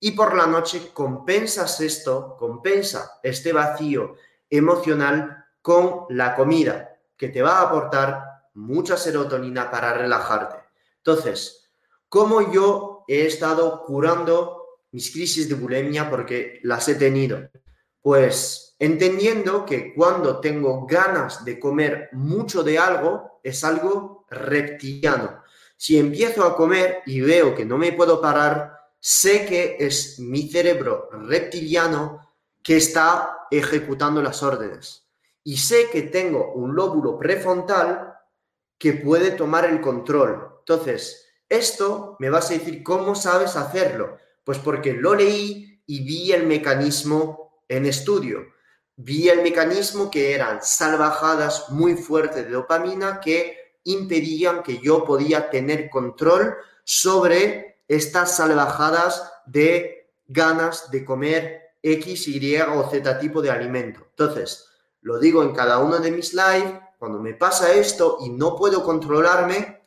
[0.05, 4.16] y por la noche compensas esto, compensa este vacío
[4.49, 8.22] emocional con la comida, que te va a aportar
[8.55, 10.57] mucha serotonina para relajarte.
[10.97, 11.70] Entonces,
[12.09, 17.49] ¿cómo yo he estado curando mis crisis de bulimia porque las he tenido?
[18.01, 25.42] Pues entendiendo que cuando tengo ganas de comer mucho de algo, es algo reptiliano.
[25.84, 30.49] Si empiezo a comer y veo que no me puedo parar, sé que es mi
[30.49, 35.09] cerebro reptiliano que está ejecutando las órdenes
[35.43, 38.13] y sé que tengo un lóbulo prefrontal
[38.77, 40.55] que puede tomar el control.
[40.59, 44.17] Entonces, esto me vas a decir, ¿cómo sabes hacerlo?
[44.45, 48.39] Pues porque lo leí y vi el mecanismo en estudio.
[48.95, 55.49] Vi el mecanismo que eran salvajadas muy fuertes de dopamina que impedían que yo podía
[55.49, 63.51] tener control sobre estas salvajadas de ganas de comer X, Y o Z tipo de
[63.51, 64.07] alimento.
[64.09, 64.67] Entonces,
[65.01, 68.84] lo digo en cada uno de mis lives, cuando me pasa esto y no puedo
[68.84, 69.81] controlarme,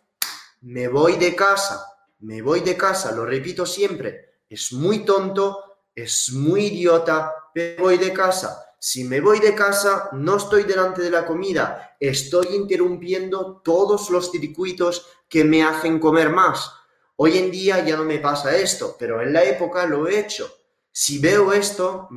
[0.60, 1.86] me voy de casa,
[2.20, 7.96] me voy de casa, lo repito siempre, es muy tonto, es muy idiota, me voy
[7.96, 8.65] de casa.
[8.78, 14.30] Si me voy de casa, no estoy delante de la comida, estoy interrumpiendo todos los
[14.30, 16.72] circuitos que me hacen comer más.
[17.16, 20.50] Hoy en día ya no me pasa esto, pero en la época lo he hecho.
[20.92, 22.08] Si veo esto,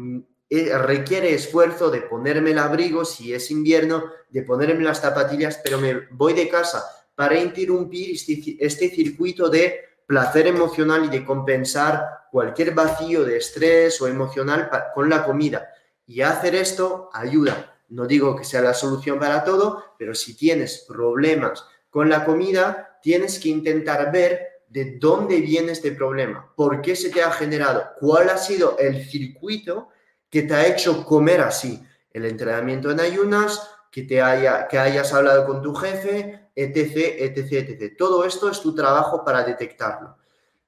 [0.50, 5.80] eh, requiere esfuerzo de ponerme el abrigo si es invierno, de ponerme las zapatillas, pero
[5.80, 6.84] me voy de casa
[7.16, 14.02] para interrumpir este, este, circuito de placer emocional y de compensar cualquier vacío de estrés
[14.02, 15.70] o emocional con la comida.
[16.10, 17.78] Y hacer esto ayuda.
[17.90, 22.98] No digo que sea la solución para todo, pero si tienes problemas con la comida,
[23.04, 27.92] tienes que intentar ver de dónde viene este problema, por qué se te ha generado,
[28.00, 29.90] cuál ha sido el circuito
[30.32, 31.80] que te ha hecho comer así.
[32.12, 37.70] El entrenamiento en ayunas, que, te haya, que hayas hablado con tu jefe, etc, etc,
[37.70, 37.94] etc.
[37.96, 40.18] Todo esto es tu trabajo para detectarlo.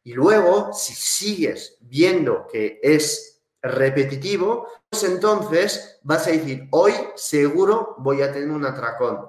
[0.03, 3.30] Y luego, si sigues viendo que es
[3.61, 9.27] repetitivo, pues entonces vas a decir, hoy seguro voy a tener un atracón.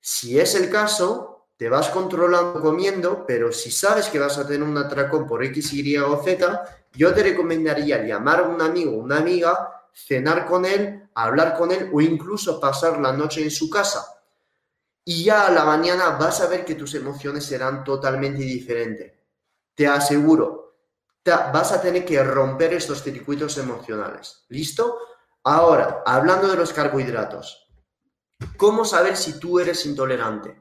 [0.00, 4.62] Si es el caso, te vas controlando comiendo, pero si sabes que vas a tener
[4.62, 6.62] un atracón por X, Y o Z,
[6.92, 11.72] yo te recomendaría llamar a un amigo o una amiga, cenar con él, hablar con
[11.72, 14.04] él o incluso pasar la noche en su casa.
[15.04, 19.14] Y ya a la mañana vas a ver que tus emociones serán totalmente diferentes.
[19.74, 20.67] Te aseguro,
[21.28, 24.44] vas a tener que romper estos circuitos emocionales.
[24.48, 24.98] ¿Listo?
[25.44, 27.68] Ahora, hablando de los carbohidratos,
[28.56, 30.60] ¿cómo saber si tú eres intolerante?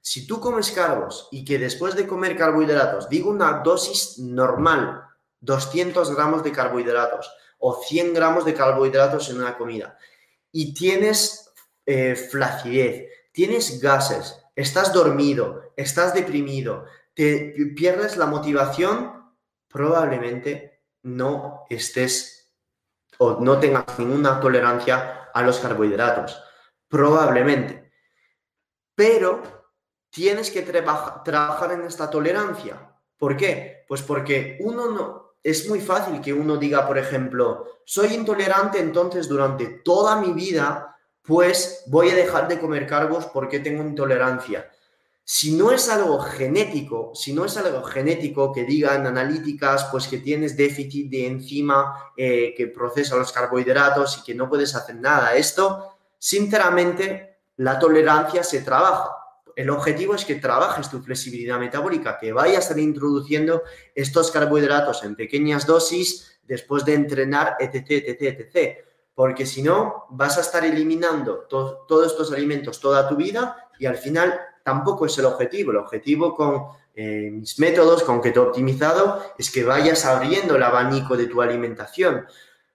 [0.00, 5.02] Si tú comes carbos y que después de comer carbohidratos, digo una dosis normal,
[5.40, 9.98] 200 gramos de carbohidratos o 100 gramos de carbohidratos en una comida,
[10.52, 11.52] y tienes
[11.86, 19.25] eh, flacidez, tienes gases, estás dormido, estás deprimido, te pierdes la motivación,
[19.76, 22.50] probablemente no estés
[23.18, 26.42] o no tengas ninguna tolerancia a los carbohidratos.
[26.88, 27.92] Probablemente.
[28.94, 29.42] Pero
[30.08, 32.90] tienes que trabajar en esta tolerancia.
[33.18, 33.84] ¿Por qué?
[33.86, 39.28] Pues porque uno no, es muy fácil que uno diga, por ejemplo, soy intolerante, entonces
[39.28, 44.70] durante toda mi vida, pues voy a dejar de comer carbos porque tengo intolerancia
[45.28, 50.18] si no es algo genético, si no es algo genético que digan analíticas, pues que
[50.18, 55.34] tienes déficit de enzima eh, que procesa los carbohidratos y que no puedes hacer nada,
[55.34, 59.16] esto, sinceramente, la tolerancia se trabaja.
[59.56, 63.64] El objetivo es que trabajes tu flexibilidad metabólica, que vayas introduciendo
[63.96, 68.78] estos carbohidratos en pequeñas dosis después de entrenar, etc., etc., etc.
[69.12, 73.96] Porque si no, vas a estar eliminando todos estos alimentos toda tu vida y al
[73.96, 75.70] final tampoco es el objetivo.
[75.70, 80.56] El objetivo con eh, mis métodos, con que te he optimizado, es que vayas abriendo
[80.56, 82.26] el abanico de tu alimentación.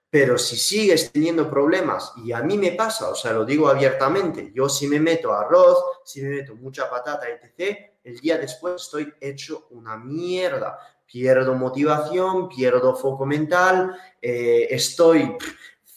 [0.08, 4.52] Pero si sigues teniendo problemas, y a mí me pasa, o sea, lo digo abiertamente,
[4.54, 9.12] yo si me meto arroz, si me meto mucha patata, etc., el día después estoy
[9.20, 10.78] hecho una mierda.
[11.04, 15.36] Pierdo motivación, pierdo foco mental, eh, estoy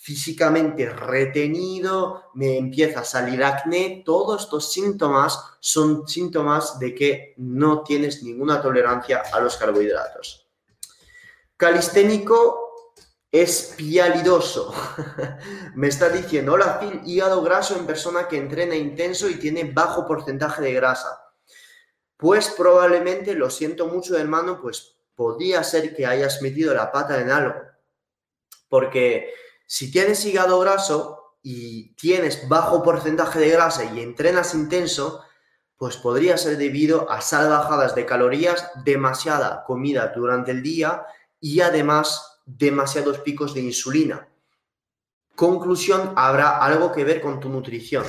[0.05, 7.81] físicamente retenido, me empieza a salir acné, todos estos síntomas son síntomas de que no
[7.81, 10.47] tienes ninguna tolerancia a los carbohidratos.
[11.57, 12.99] Calisténico
[13.31, 14.75] es pialidoso.
[15.73, 20.05] me está diciendo, hola Phil, hígado graso en persona que entrena intenso y tiene bajo
[20.05, 21.19] porcentaje de grasa.
[22.15, 27.31] Pues probablemente, lo siento mucho hermano, pues podría ser que hayas metido la pata en
[27.31, 27.55] algo.
[28.69, 29.33] Porque
[29.65, 35.23] si tienes hígado graso y tienes bajo porcentaje de grasa y entrenas intenso,
[35.77, 41.05] pues podría ser debido a salvajadas de calorías, demasiada comida durante el día
[41.39, 44.27] y además demasiados picos de insulina.
[45.35, 48.05] Conclusión, habrá algo que ver con tu nutrición.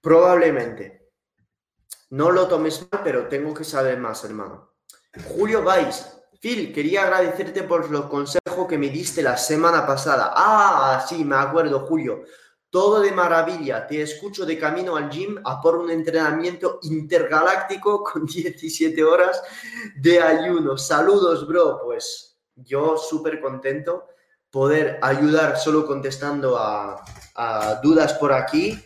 [0.00, 1.10] Probablemente.
[2.10, 4.74] No lo tomes mal, pero tengo que saber más, hermano.
[5.28, 6.06] Julio Vais,
[6.40, 10.32] Phil, quería agradecerte por los consejos que me diste la semana pasada.
[10.34, 12.24] Ah, sí, me acuerdo, Julio.
[12.70, 13.86] Todo de maravilla.
[13.86, 19.42] Te escucho de camino al gym a por un entrenamiento intergaláctico con 17 horas
[19.96, 20.78] de ayuno.
[20.78, 21.80] Saludos, bro.
[21.84, 24.08] Pues yo súper contento
[24.50, 27.04] poder ayudar solo contestando a,
[27.82, 28.78] dudas por aquí.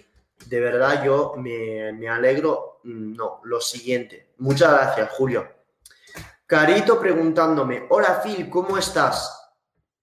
[0.46, 2.80] De verdad, yo me, me alegro.
[2.84, 4.32] No, lo siguiente.
[4.38, 5.56] Muchas gracias, Julio.
[6.46, 9.45] Carito preguntándome, hola Phil, ¿cómo estás?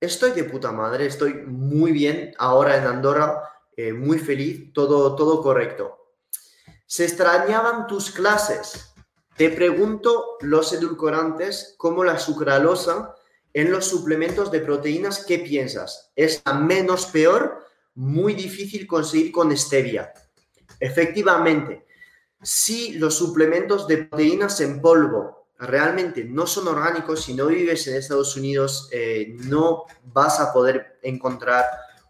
[0.04, 3.42] Estoy de puta madre, estoy muy bien ahora en Andorra,
[3.78, 5.98] eh, muy feliz, todo, todo correcto.
[6.86, 8.94] ¿Se extrañaban tus clases?
[9.38, 13.16] Te pregunto los edulcorantes como la sucralosa
[13.54, 16.12] en los suplementos de proteínas, ¿qué piensas?
[16.18, 17.66] ¿Es la menos peor?
[17.96, 20.12] Muy difícil conseguir con stevia.
[20.82, 21.86] Efectivamente,
[22.42, 27.96] si los suplementos de proteínas en polvo realmente no son orgánicos, si no vives en
[27.96, 31.66] Estados Unidos, eh, no vas a poder encontrar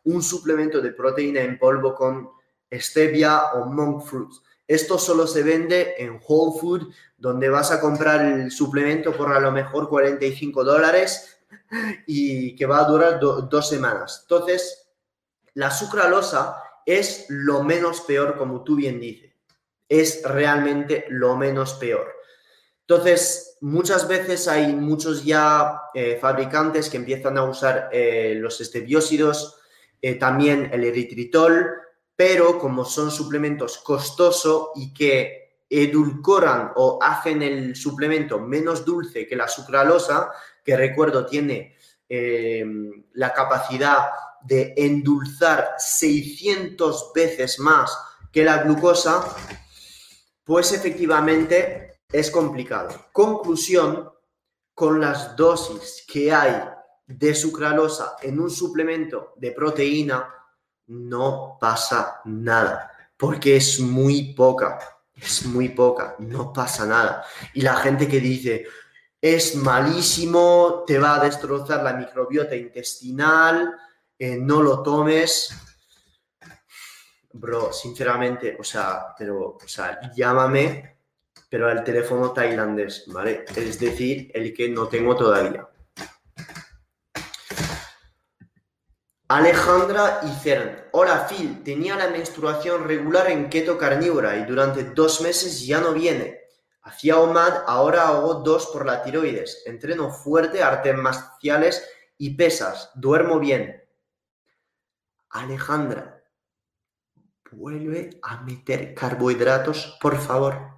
[0.06, 2.30] un suplemento de proteína en polvo con
[2.72, 4.32] stevia o monk fruit.
[4.68, 9.40] Esto solo se vende en Whole Food, donde vas a comprar el suplemento por a
[9.40, 11.38] lo mejor 45 dólares
[12.08, 14.22] y que va a durar dos semanas.
[14.24, 14.88] Entonces,
[15.54, 19.32] la sucralosa es lo menos peor, como tú bien dices.
[19.88, 22.23] Es realmente lo menos peor.
[22.88, 29.58] Entonces, muchas veces hay muchos ya eh, fabricantes que empiezan a usar eh, los estebiósidos,
[30.02, 31.72] eh, también el eritritol,
[32.16, 39.36] pero como son suplementos costosos y que edulcoran o hacen el suplemento menos dulce que
[39.36, 40.30] la sucralosa,
[40.64, 41.76] que recuerdo tiene
[42.08, 42.64] eh,
[43.14, 44.10] la capacidad
[44.44, 47.98] de endulzar 600 veces más
[48.32, 49.24] que la glucosa,
[50.44, 53.08] pues efectivamente es complicado.
[53.12, 54.10] Conclusión,
[54.74, 56.64] con las dosis que hay
[57.06, 60.30] de sucralosa en un suplemento de proteína,
[60.88, 64.80] no pasa nada, porque es muy poca,
[65.16, 67.26] es muy poca, no pasa nada.
[67.54, 68.66] Y la gente que dice,
[69.20, 73.74] es malísimo, te va a destrozar la microbiota intestinal,
[74.20, 75.50] eh, no lo tomes.
[77.32, 80.93] Bro, sinceramente, o sea, pero, o sea, llámame,
[81.54, 83.46] pero al teléfono tailandés, ¿vale?
[83.56, 85.70] Es decir, el que no tengo todavía.
[89.28, 90.86] Alejandra Icern.
[90.94, 95.94] Hola Phil, tenía la menstruación regular en keto carnívora y durante dos meses ya no
[95.94, 96.40] viene.
[96.82, 99.62] Hacía OMAD, ahora hago dos por la tiroides.
[99.68, 101.88] Entreno fuerte, artes marciales
[102.18, 102.90] y pesas.
[102.96, 103.80] Duermo bien.
[105.30, 106.24] Alejandra,
[107.52, 110.73] vuelve a meter carbohidratos, por favor.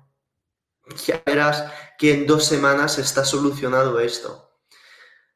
[1.06, 1.66] Ya verás
[1.98, 4.52] que en dos semanas está solucionado esto.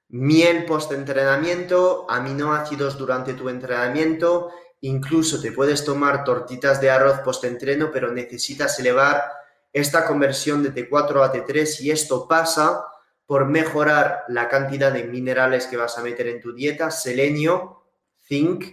[0.09, 8.11] Miel post-entrenamiento, aminoácidos durante tu entrenamiento, incluso te puedes tomar tortitas de arroz post-entreno, pero
[8.11, 9.23] necesitas elevar
[9.71, 12.85] esta conversión de T4 a T3 y esto pasa
[13.25, 17.83] por mejorar la cantidad de minerales que vas a meter en tu dieta, selenio,
[18.27, 18.65] zinc,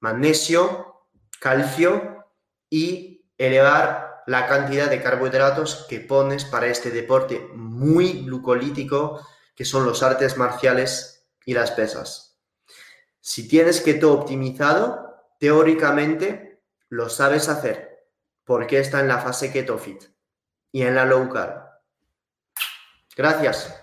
[0.00, 1.06] magnesio,
[1.40, 2.26] calcio
[2.68, 9.86] y elevar la cantidad de carbohidratos que pones para este deporte muy glucolítico que son
[9.86, 12.38] los artes marciales y las pesas.
[13.20, 16.60] Si tienes keto optimizado, teóricamente
[16.90, 18.06] lo sabes hacer,
[18.44, 20.02] porque está en la fase keto fit
[20.72, 21.62] y en la low carb.
[23.16, 23.74] Gracias.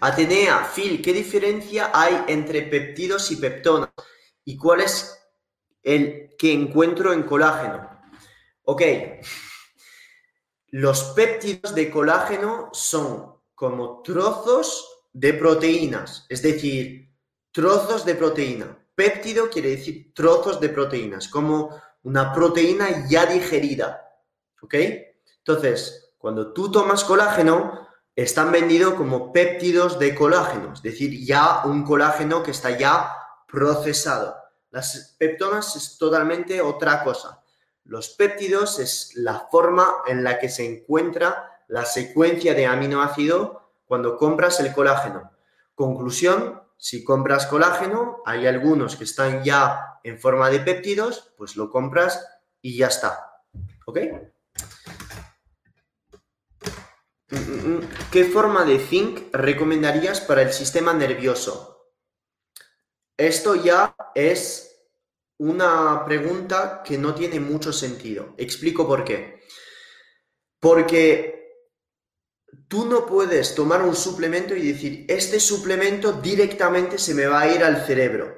[0.00, 3.90] Atenea, Phil, ¿qué diferencia hay entre peptidos y peptonas?
[4.44, 5.16] ¿Y cuál es
[5.84, 7.87] el que encuentro en colágeno?
[8.70, 8.82] Ok,
[10.72, 17.10] los péptidos de colágeno son como trozos de proteínas, es decir,
[17.50, 18.78] trozos de proteína.
[18.94, 24.06] Péptido quiere decir trozos de proteínas, como una proteína ya digerida.
[24.60, 24.74] ¿Ok?
[25.38, 31.84] Entonces, cuando tú tomas colágeno, están vendidos como péptidos de colágeno, es decir, ya un
[31.84, 33.16] colágeno que está ya
[33.46, 34.36] procesado.
[34.70, 37.42] Las peptonas es totalmente otra cosa.
[37.88, 44.18] Los péptidos es la forma en la que se encuentra la secuencia de aminoácido cuando
[44.18, 45.32] compras el colágeno.
[45.74, 51.70] Conclusión, si compras colágeno, hay algunos que están ya en forma de péptidos, pues lo
[51.70, 52.22] compras
[52.60, 53.42] y ya está.
[53.86, 53.98] ¿Ok?
[58.12, 61.86] ¿Qué forma de zinc recomendarías para el sistema nervioso?
[63.16, 64.67] Esto ya es
[65.38, 68.34] una pregunta que no tiene mucho sentido.
[68.36, 69.40] Explico por qué.
[70.60, 71.38] Porque
[72.66, 77.54] tú no puedes tomar un suplemento y decir, este suplemento directamente se me va a
[77.54, 78.34] ir al cerebro.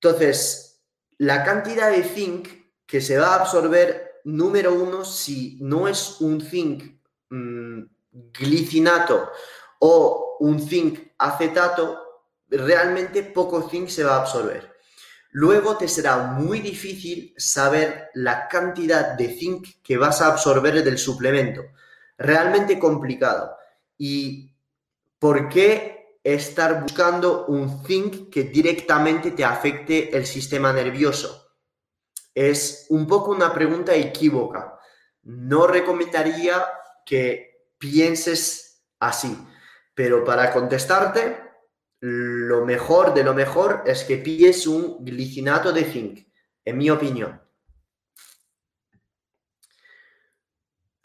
[0.00, 0.84] Entonces,
[1.18, 2.48] la cantidad de zinc
[2.86, 9.30] que se va a absorber, número uno, si no es un zinc mm, glicinato
[9.78, 12.00] o un zinc acetato,
[12.48, 14.73] realmente poco zinc se va a absorber.
[15.36, 20.96] Luego te será muy difícil saber la cantidad de zinc que vas a absorber del
[20.96, 21.64] suplemento
[22.16, 23.56] realmente complicado.
[23.98, 24.54] ¿Y
[25.18, 31.50] por qué estar buscando un zinc que directamente te afecte el sistema nervioso?
[32.32, 34.78] Es un poco una pregunta equívoca.
[35.24, 36.64] No recomendaría
[37.04, 39.36] que pienses así,
[39.96, 41.43] pero para contestarte,
[42.06, 46.28] lo mejor de lo mejor es que pilles un glicinato de zinc,
[46.62, 47.40] en mi opinión.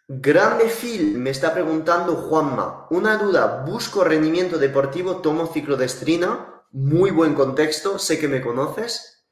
[0.09, 2.87] Grande Phil, me está preguntando Juanma.
[2.89, 9.25] Una duda, busco rendimiento deportivo, tomo ciclodestrina, muy buen contexto, sé que me conoces.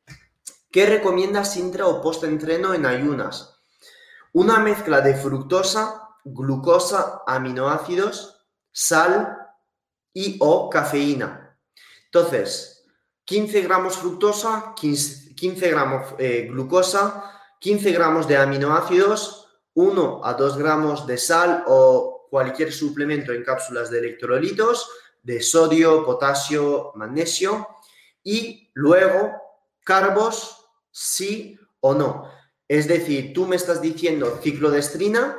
[0.72, 3.60] ¿Qué recomiendas intra o post-entreno en ayunas?
[4.32, 9.38] Una mezcla de fructosa, glucosa, aminoácidos, sal
[10.14, 11.47] y o cafeína.
[12.18, 12.84] Entonces,
[13.26, 21.06] 15 gramos fructosa, 15, gramos eh, glucosa, 15 gramos de aminoácidos, 1 a 2 gramos
[21.06, 24.90] de sal o cualquier suplemento en cápsulas de electrolitos,
[25.22, 27.68] de sodio, potasio, magnesio
[28.24, 29.34] y luego
[29.84, 32.32] carbos, sí o no.
[32.68, 35.38] Es decir, tú me estás diciendo ciclodestrina,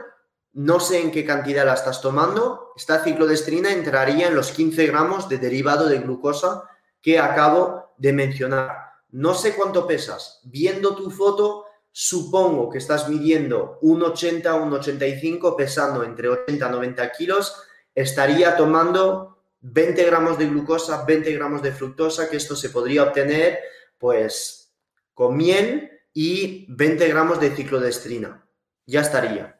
[0.59, 2.73] no sé en qué cantidad la estás tomando.
[2.75, 6.65] Esta ciclodestrina entraría en los 15 gramos de derivado de glucosa
[7.01, 8.77] que acabo de mencionar.
[9.11, 10.41] No sé cuánto pesas.
[10.43, 16.71] Viendo tu foto, supongo que estás midiendo un 80, un 85, pesando entre 80 y
[16.73, 17.63] 90 kilos.
[17.95, 23.61] Estaría tomando 20 gramos de glucosa, 20 gramos de fructosa, que esto se podría obtener
[23.97, 24.75] pues
[25.15, 28.45] con miel y 20 gramos de ciclodestrina.
[28.87, 29.58] Ya estaría.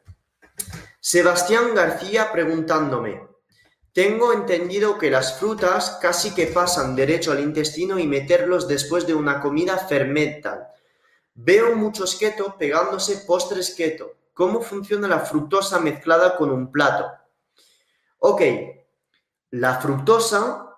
[1.01, 3.25] Sebastián García preguntándome,
[3.93, 9.13] tengo entendido que las frutas casi que pasan derecho al intestino y meterlos después de
[9.13, 10.59] una comida fermentan.
[11.33, 14.13] Veo muchos keto pegándose postres keto.
[14.33, 17.09] ¿Cómo funciona la fructosa mezclada con un plato?
[18.19, 18.41] Ok,
[19.51, 20.75] la fructosa,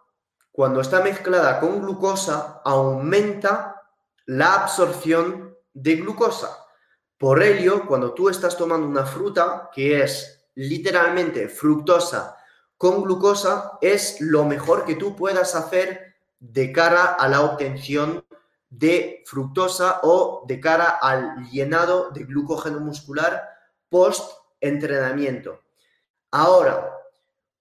[0.51, 3.81] cuando está mezclada con glucosa, aumenta
[4.25, 6.60] la absorción de glucosa.
[7.21, 12.35] Por ello, cuando tú estás tomando una fruta que es literalmente fructosa
[12.79, 18.25] con glucosa, es lo mejor que tú puedas hacer de cara a la obtención
[18.71, 23.47] de fructosa o de cara al llenado de glucógeno muscular
[23.87, 24.27] post
[24.59, 25.59] entrenamiento.
[26.31, 26.91] Ahora,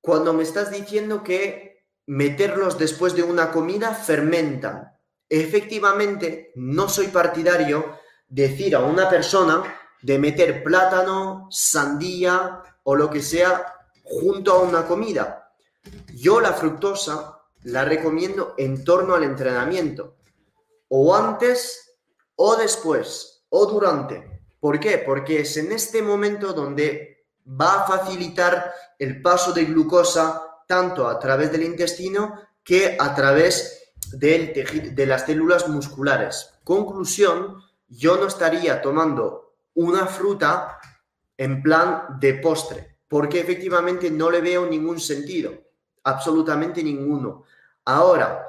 [0.01, 4.97] cuando me estás diciendo que meterlos después de una comida fermentan,
[5.28, 7.99] efectivamente no soy partidario
[8.31, 9.62] decir a una persona
[10.01, 15.52] de meter plátano, sandía o lo que sea junto a una comida.
[16.15, 20.16] Yo la fructosa la recomiendo en torno al entrenamiento,
[20.89, 21.98] o antes
[22.36, 24.43] o después, o durante.
[24.59, 24.98] ¿Por qué?
[24.98, 31.19] Porque es en este momento donde va a facilitar el paso de glucosa tanto a
[31.19, 36.55] través del intestino que a través del de las células musculares.
[36.65, 40.79] Conclusión, yo no estaría tomando una fruta
[41.37, 45.53] en plan de postre, porque efectivamente no le veo ningún sentido,
[46.05, 47.45] absolutamente ninguno.
[47.85, 48.47] Ahora,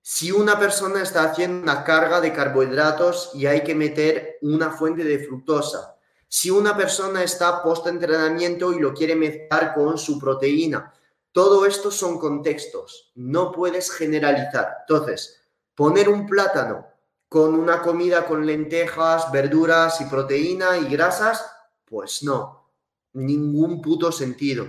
[0.00, 5.02] si una persona está haciendo una carga de carbohidratos y hay que meter una fuente
[5.02, 5.96] de fructosa,
[6.28, 10.92] si una persona está post-entrenamiento y lo quiere mezclar con su proteína,
[11.32, 14.76] todo esto son contextos, no puedes generalizar.
[14.80, 15.42] Entonces,
[15.74, 16.86] poner un plátano
[17.28, 21.44] con una comida con lentejas, verduras y proteína y grasas,
[21.84, 22.70] pues no,
[23.14, 24.66] ningún puto sentido.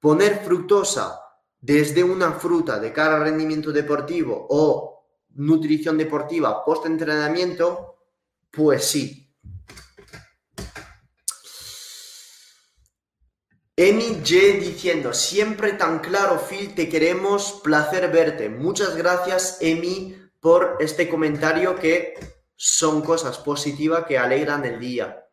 [0.00, 1.20] Poner fructosa
[1.60, 7.96] desde una fruta de cara al rendimiento deportivo o nutrición deportiva post-entrenamiento,
[8.50, 9.20] pues sí.
[13.76, 18.48] Emi J diciendo, siempre tan claro, Phil, te queremos, placer verte.
[18.48, 22.12] Muchas gracias, Emi, por este comentario que
[22.54, 25.26] son cosas positivas que alegran el día.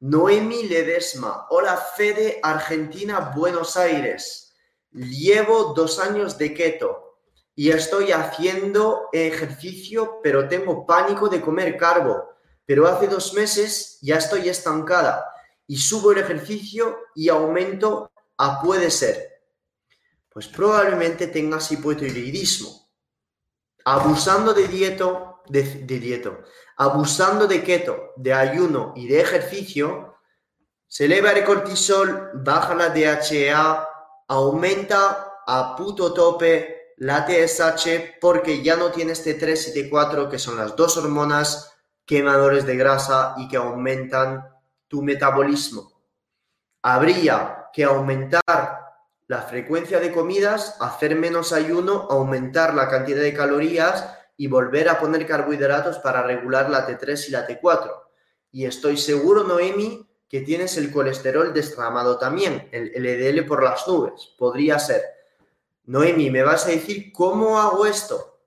[0.00, 4.54] Noemi Ledesma, hola Fede, Argentina, Buenos Aires.
[4.92, 7.20] Llevo dos años de keto
[7.54, 12.34] y estoy haciendo ejercicio, pero tengo pánico de comer carbo.
[12.66, 15.24] Pero hace dos meses ya estoy estancada
[15.66, 19.40] y subo el ejercicio y aumento a puede ser.
[20.28, 22.87] Pues probablemente tengas hipotiroidismo
[23.92, 26.42] abusando de dieto, de, dieto,
[26.76, 30.16] abusando de keto, de ayuno y de ejercicio,
[30.86, 33.88] se eleva el cortisol, baja la DHA,
[34.28, 40.58] aumenta a puto tope la TSH porque ya no tienes T3 y T4, que son
[40.58, 41.72] las dos hormonas
[42.04, 44.44] quemadores de grasa y que aumentan
[44.86, 45.92] tu metabolismo.
[46.82, 48.77] Habría que aumentar
[49.28, 54.98] la frecuencia de comidas, hacer menos ayuno, aumentar la cantidad de calorías y volver a
[54.98, 57.92] poner carbohidratos para regular la T3 y la T4.
[58.52, 64.34] Y estoy seguro, Noemi, que tienes el colesterol desramado también, el LDL por las nubes.
[64.38, 65.02] Podría ser.
[65.84, 68.40] Noemi, ¿me vas a decir cómo hago esto?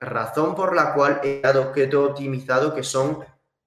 [0.00, 3.22] Razón por la cual he dado keto optimizado, que son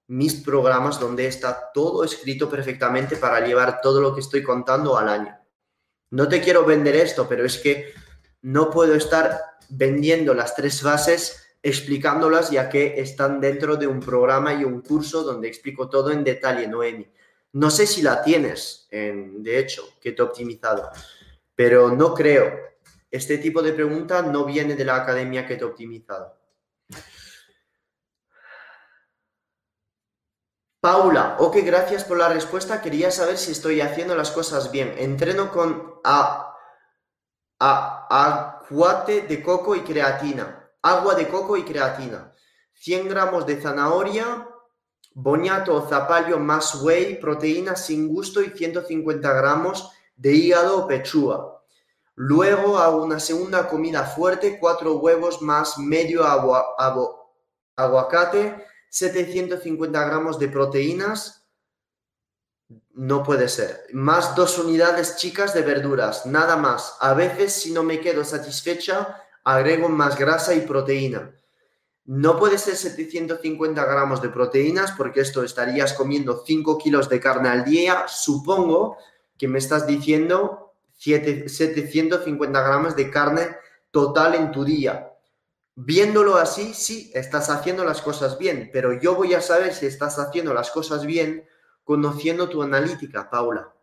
[0.08, 5.08] mis programas donde está todo escrito perfectamente para llevar todo lo que estoy contando al
[5.08, 5.45] año
[6.10, 7.92] no te quiero vender esto, pero es que
[8.42, 14.54] no puedo estar vendiendo las tres bases explicándolas ya que están dentro de un programa
[14.54, 17.08] y un curso donde explico todo en detalle, Noemi.
[17.52, 20.90] No sé si la tienes, de hecho, que te he optimizado,
[21.54, 22.52] pero no creo.
[23.10, 26.36] Este tipo de pregunta no viene de la academia que te he optimizado.
[30.80, 32.80] Paula, ok, gracias por la respuesta.
[32.80, 34.94] Quería saber si estoy haciendo las cosas bien.
[34.98, 36.54] Entreno con a,
[37.58, 40.70] a, aguate de coco y creatina.
[40.82, 42.32] Agua de coco y creatina.
[42.74, 44.46] 100 gramos de zanahoria
[45.18, 51.56] Boñato o zapallo más whey, proteína sin gusto y 150 gramos de hígado o pechuga.
[52.16, 56.22] Luego hago una segunda comida fuerte, cuatro huevos más medio
[57.76, 61.46] aguacate, 750 gramos de proteínas.
[62.94, 63.84] No puede ser.
[63.92, 66.96] Más dos unidades chicas de verduras, nada más.
[67.00, 71.32] A veces si no me quedo satisfecha, agrego más grasa y proteína.
[72.06, 77.48] No puede ser 750 gramos de proteínas porque esto estarías comiendo 5 kilos de carne
[77.48, 78.06] al día.
[78.06, 78.96] Supongo
[79.36, 83.56] que me estás diciendo 750 gramos de carne
[83.90, 85.05] total en tu día.
[85.78, 90.18] Viéndolo así, sí, estás haciendo las cosas bien, pero yo voy a saber si estás
[90.18, 91.46] haciendo las cosas bien
[91.84, 93.74] conociendo tu analítica, Paula.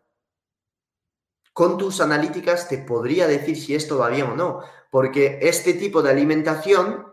[1.52, 6.02] Con tus analíticas te podría decir si esto va bien o no, porque este tipo
[6.02, 7.06] de alimentación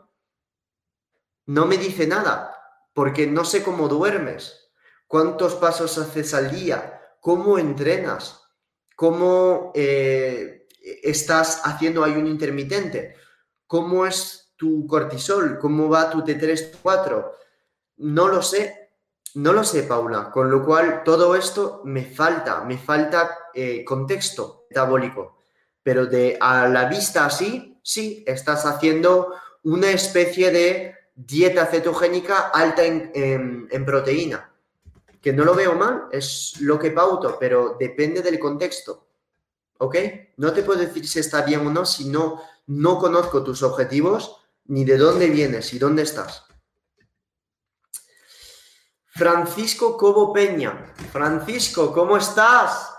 [1.45, 2.52] no me dice nada,
[2.94, 4.72] porque no sé cómo duermes,
[5.06, 8.41] cuántos pasos haces al día, cómo entrenas,
[8.95, 10.68] cómo eh,
[11.03, 13.16] estás haciendo ayuno intermitente,
[13.68, 17.34] cómo es tu cortisol, cómo va tu T3, 4.
[17.98, 18.92] No lo sé,
[19.34, 20.30] no lo sé, Paula.
[20.30, 25.40] Con lo cual, todo esto me falta, me falta eh, contexto metabólico.
[25.82, 29.34] Pero de a la vista así, sí, estás haciendo
[29.64, 34.52] una especie de dieta cetogénica alta en proteína
[35.22, 39.08] que no lo veo mal, es lo que pauto, pero depende del contexto.
[39.78, 39.96] ¿Ok?
[40.38, 44.41] No te puedo decir si está bien o no si no, no conozco tus objetivos
[44.72, 46.45] ni de dónde vienes y dónde estás.
[49.07, 50.93] Francisco Cobo Peña.
[51.11, 52.89] Francisco, ¿cómo estás?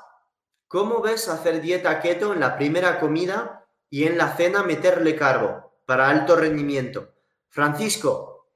[0.68, 5.78] ¿Cómo ves hacer dieta keto en la primera comida y en la cena meterle carbo
[5.86, 7.14] para alto rendimiento?
[7.48, 8.50] Francisco,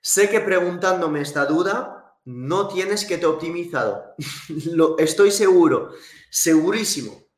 [0.00, 4.14] sé que preguntándome esta duda no tienes te optimizado.
[4.66, 5.90] lo, estoy seguro,
[6.30, 7.29] segurísimo.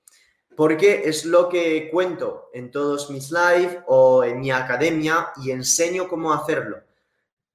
[0.56, 6.08] Porque es lo que cuento en todos mis live o en mi academia y enseño
[6.08, 6.78] cómo hacerlo.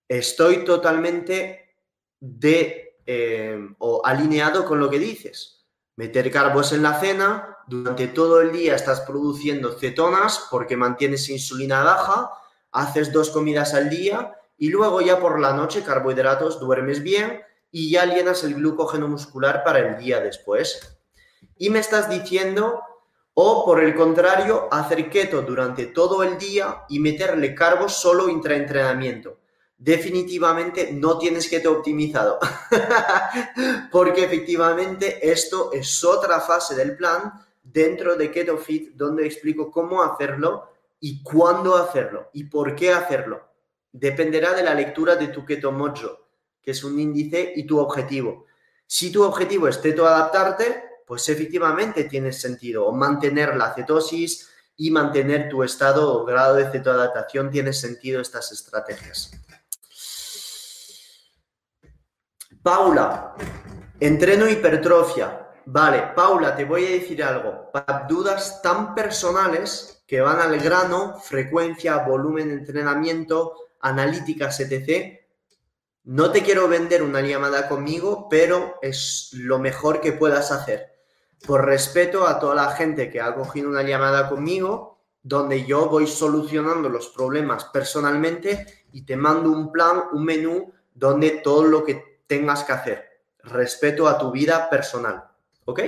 [0.07, 1.75] Estoy totalmente
[2.19, 5.65] de eh, o alineado con lo que dices.
[5.95, 11.83] Meter carbos en la cena, durante todo el día estás produciendo cetonas porque mantienes insulina
[11.83, 12.31] baja,
[12.71, 17.41] haces dos comidas al día y luego ya por la noche carbohidratos, duermes bien
[17.71, 20.96] y ya llenas el glucógeno muscular para el día después.
[21.57, 22.81] Y me estás diciendo,
[23.33, 29.37] o por el contrario, hacer keto durante todo el día y meterle carbos solo intraentrenamiento.
[29.77, 32.39] Definitivamente no tienes keto optimizado,
[33.91, 37.31] porque efectivamente esto es otra fase del plan
[37.63, 43.47] dentro de Keto Fit donde explico cómo hacerlo y cuándo hacerlo y por qué hacerlo
[43.91, 46.27] dependerá de la lectura de tu Keto Mojo,
[46.61, 48.45] que es un índice, y tu objetivo.
[48.85, 52.91] Si tu objetivo es teto adaptarte, pues efectivamente tiene sentido.
[52.91, 59.31] Mantener la cetosis y mantener tu estado o grado de cetoadaptación, tiene sentido estas estrategias.
[62.61, 63.35] Paula,
[64.01, 65.47] entreno hipertrofia.
[65.65, 67.71] Vale, Paula, te voy a decir algo.
[67.71, 75.19] Para dudas tan personales que van al grano, frecuencia, volumen de entrenamiento, analíticas, etc.
[76.03, 80.96] No te quiero vender una llamada conmigo, pero es lo mejor que puedas hacer.
[81.47, 86.05] Por respeto a toda la gente que ha cogido una llamada conmigo, donde yo voy
[86.05, 92.23] solucionando los problemas personalmente y te mando un plan, un menú, donde todo lo que
[92.27, 93.09] tengas que hacer.
[93.39, 95.23] Respeto a tu vida personal.
[95.63, 95.81] ¿Ok?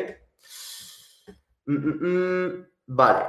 [1.66, 3.26] Mm, mm, mm, vale.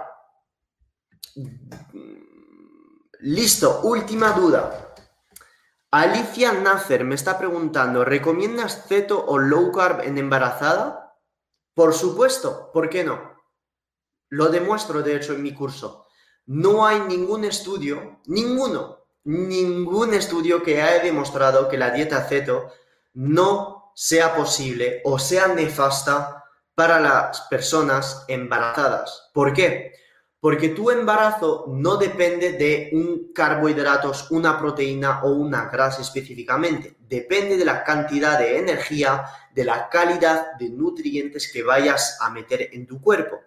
[3.20, 4.94] Listo, última duda.
[5.90, 11.09] Alicia Nacer me está preguntando, ¿recomiendas ceto o low carb en embarazada?
[11.80, 13.40] Por supuesto, ¿por qué no?
[14.28, 16.08] Lo demuestro, de hecho, en mi curso.
[16.44, 22.70] No hay ningún estudio, ninguno, ningún estudio que haya demostrado que la dieta ceto
[23.14, 26.44] no sea posible o sea nefasta
[26.74, 29.30] para las personas embarazadas.
[29.32, 29.94] ¿Por qué?
[30.40, 36.96] Porque tu embarazo no depende de un carbohidratos, una proteína o una grasa específicamente.
[36.98, 42.70] Depende de la cantidad de energía, de la calidad de nutrientes que vayas a meter
[42.72, 43.38] en tu cuerpo.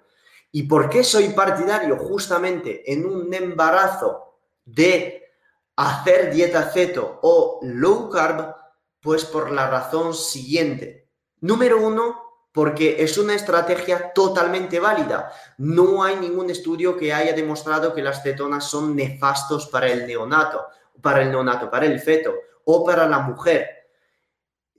[0.52, 5.24] ¿Y por qué soy partidario justamente en un embarazo de
[5.76, 8.54] hacer dieta ceto o low carb?
[9.02, 11.10] Pues por la razón siguiente.
[11.42, 12.23] Número uno,
[12.54, 15.34] porque es una estrategia totalmente válida.
[15.58, 20.64] No hay ningún estudio que haya demostrado que las cetonas son nefastos para el neonato,
[21.02, 22.32] para el neonato, para el feto
[22.66, 23.68] o para la mujer.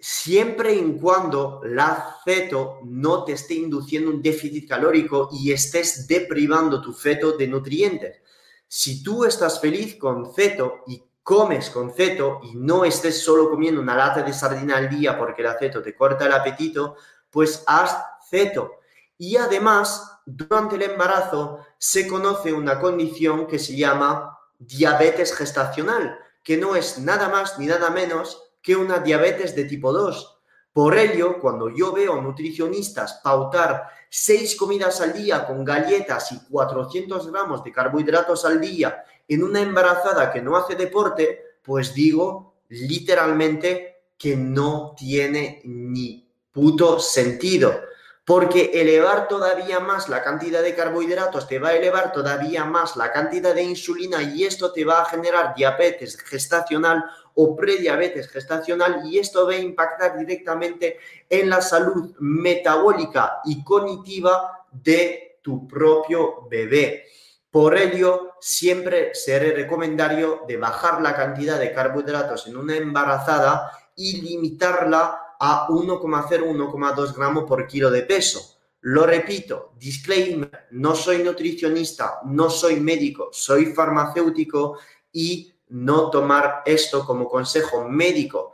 [0.06, 6.82] siempre y cuando la feto no te esté induciendo un déficit calórico y estés deprivando
[6.82, 8.20] tu feto de nutrientes.
[8.68, 13.80] Si tú estás feliz con feto y comes con feto y no estés solo comiendo
[13.80, 16.96] una lata de sardina al día porque el feto te corta el apetito,
[17.34, 17.98] pues haz
[18.30, 18.76] feto.
[19.18, 26.56] Y además, durante el embarazo se conoce una condición que se llama diabetes gestacional, que
[26.56, 30.38] no es nada más ni nada menos que una diabetes de tipo 2.
[30.72, 37.32] Por ello, cuando yo veo nutricionistas pautar seis comidas al día con galletas y 400
[37.32, 44.04] gramos de carbohidratos al día en una embarazada que no hace deporte, pues digo literalmente
[44.16, 46.23] que no tiene ni
[46.54, 47.82] puto sentido
[48.24, 53.12] porque elevar todavía más la cantidad de carbohidratos te va a elevar todavía más la
[53.12, 57.04] cantidad de insulina y esto te va a generar diabetes gestacional
[57.34, 60.98] o prediabetes gestacional y esto va a impactar directamente
[61.28, 67.04] en la salud metabólica y cognitiva de tu propio bebé.
[67.50, 74.22] Por ello, siempre seré recomendario de bajar la cantidad de carbohidratos en una embarazada y
[74.22, 78.56] limitarla a 1,0-1,2 gramos por kilo de peso.
[78.80, 84.78] Lo repito, disclaimer, no soy nutricionista, no soy médico, soy farmacéutico
[85.12, 88.52] y no tomar esto como consejo médico,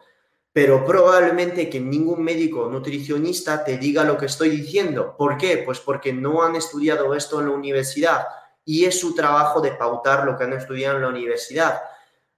[0.53, 5.15] pero probablemente que ningún médico nutricionista te diga lo que estoy diciendo.
[5.17, 5.59] ¿Por qué?
[5.59, 8.27] Pues porque no han estudiado esto en la universidad
[8.65, 11.81] y es su trabajo de pautar lo que han estudiado en la universidad.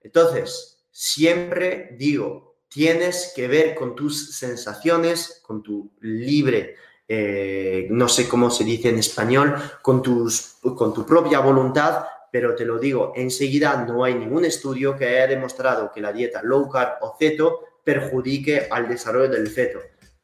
[0.03, 6.77] Entonces, siempre digo, tienes que ver con tus sensaciones, con tu libre,
[7.07, 12.55] eh, no sé cómo se dice en español, con, tus, con tu propia voluntad, pero
[12.55, 16.71] te lo digo, enseguida no hay ningún estudio que haya demostrado que la dieta low
[16.71, 19.81] carb o ceto perjudique al desarrollo del feto.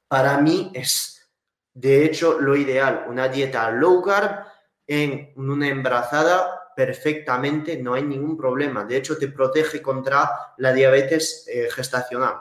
[0.06, 1.28] Para mí es,
[1.74, 4.46] de hecho, lo ideal, una dieta low carb
[4.86, 8.84] en una embarazada perfectamente, no hay ningún problema.
[8.84, 12.36] De hecho, te protege contra la diabetes eh, gestacional.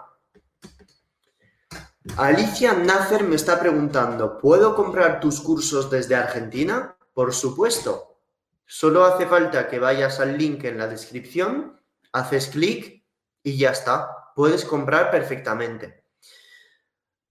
[2.18, 6.96] Alicia Nacer me está preguntando, ¿puedo comprar tus cursos desde Argentina?
[7.16, 8.20] Por supuesto.
[8.64, 11.82] Solo hace falta que vayas al link en la descripción,
[12.12, 13.04] haces clic
[13.42, 14.34] y ya está.
[14.36, 16.04] Puedes comprar perfectamente.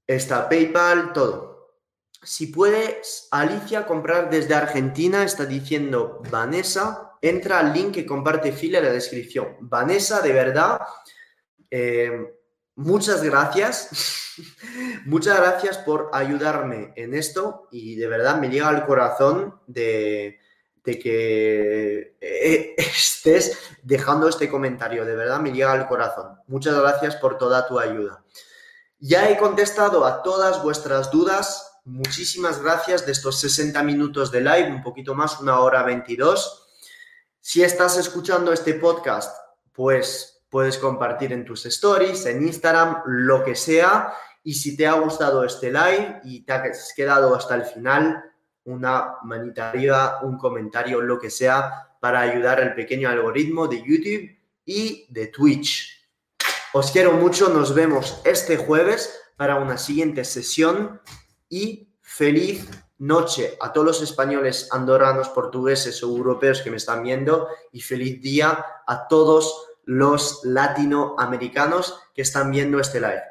[0.08, 1.55] Está PayPal, todo.
[2.26, 8.78] Si puedes, Alicia, comprar desde Argentina, está diciendo Vanessa, entra al link que comparte Fila
[8.78, 9.56] en la descripción.
[9.60, 10.80] Vanessa, de verdad,
[11.70, 12.34] eh,
[12.74, 14.34] muchas gracias.
[15.06, 20.40] muchas gracias por ayudarme en esto y de verdad me llega al corazón de,
[20.82, 25.04] de que eh, estés dejando este comentario.
[25.04, 26.40] De verdad me llega al corazón.
[26.48, 28.24] Muchas gracias por toda tu ayuda.
[28.98, 34.70] Ya he contestado a todas vuestras dudas muchísimas gracias de estos 60 minutos de live,
[34.70, 36.64] un poquito más, una hora 22.
[37.40, 39.34] Si estás escuchando este podcast,
[39.72, 44.12] pues puedes compartir en tus stories, en Instagram, lo que sea.
[44.42, 48.22] Y si te ha gustado este live y te has quedado hasta el final,
[48.64, 54.36] una manita arriba, un comentario, lo que sea, para ayudar al pequeño algoritmo de YouTube
[54.64, 56.08] y de Twitch.
[56.72, 61.00] Os quiero mucho, nos vemos este jueves para una siguiente sesión
[61.48, 62.68] y feliz
[62.98, 68.20] noche a todos los españoles, andorranos, portugueses o europeos que me están viendo y feliz
[68.22, 73.22] día a todos los latinoamericanos que están viendo este live.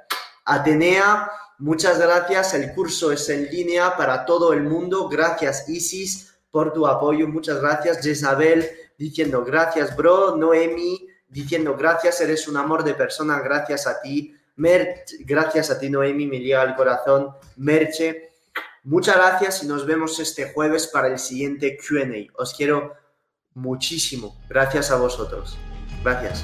[0.46, 2.54] Atenea, muchas gracias.
[2.54, 5.10] El curso es en línea para todo el mundo.
[5.10, 7.28] Gracias Isis por tu apoyo.
[7.28, 8.02] Muchas gracias.
[8.02, 10.38] Jezabel diciendo gracias, bro.
[10.38, 13.40] Noemi diciendo gracias, eres un amor de persona.
[13.40, 14.36] Gracias a ti.
[14.58, 17.32] Merch, gracias a ti, Noemi, me llega al corazón.
[17.58, 18.32] Merche,
[18.84, 22.34] muchas gracias y nos vemos este jueves para el siguiente QA.
[22.38, 22.94] Os quiero
[23.54, 24.38] muchísimo.
[24.50, 25.58] Gracias a vosotros.
[26.04, 26.44] Gracias.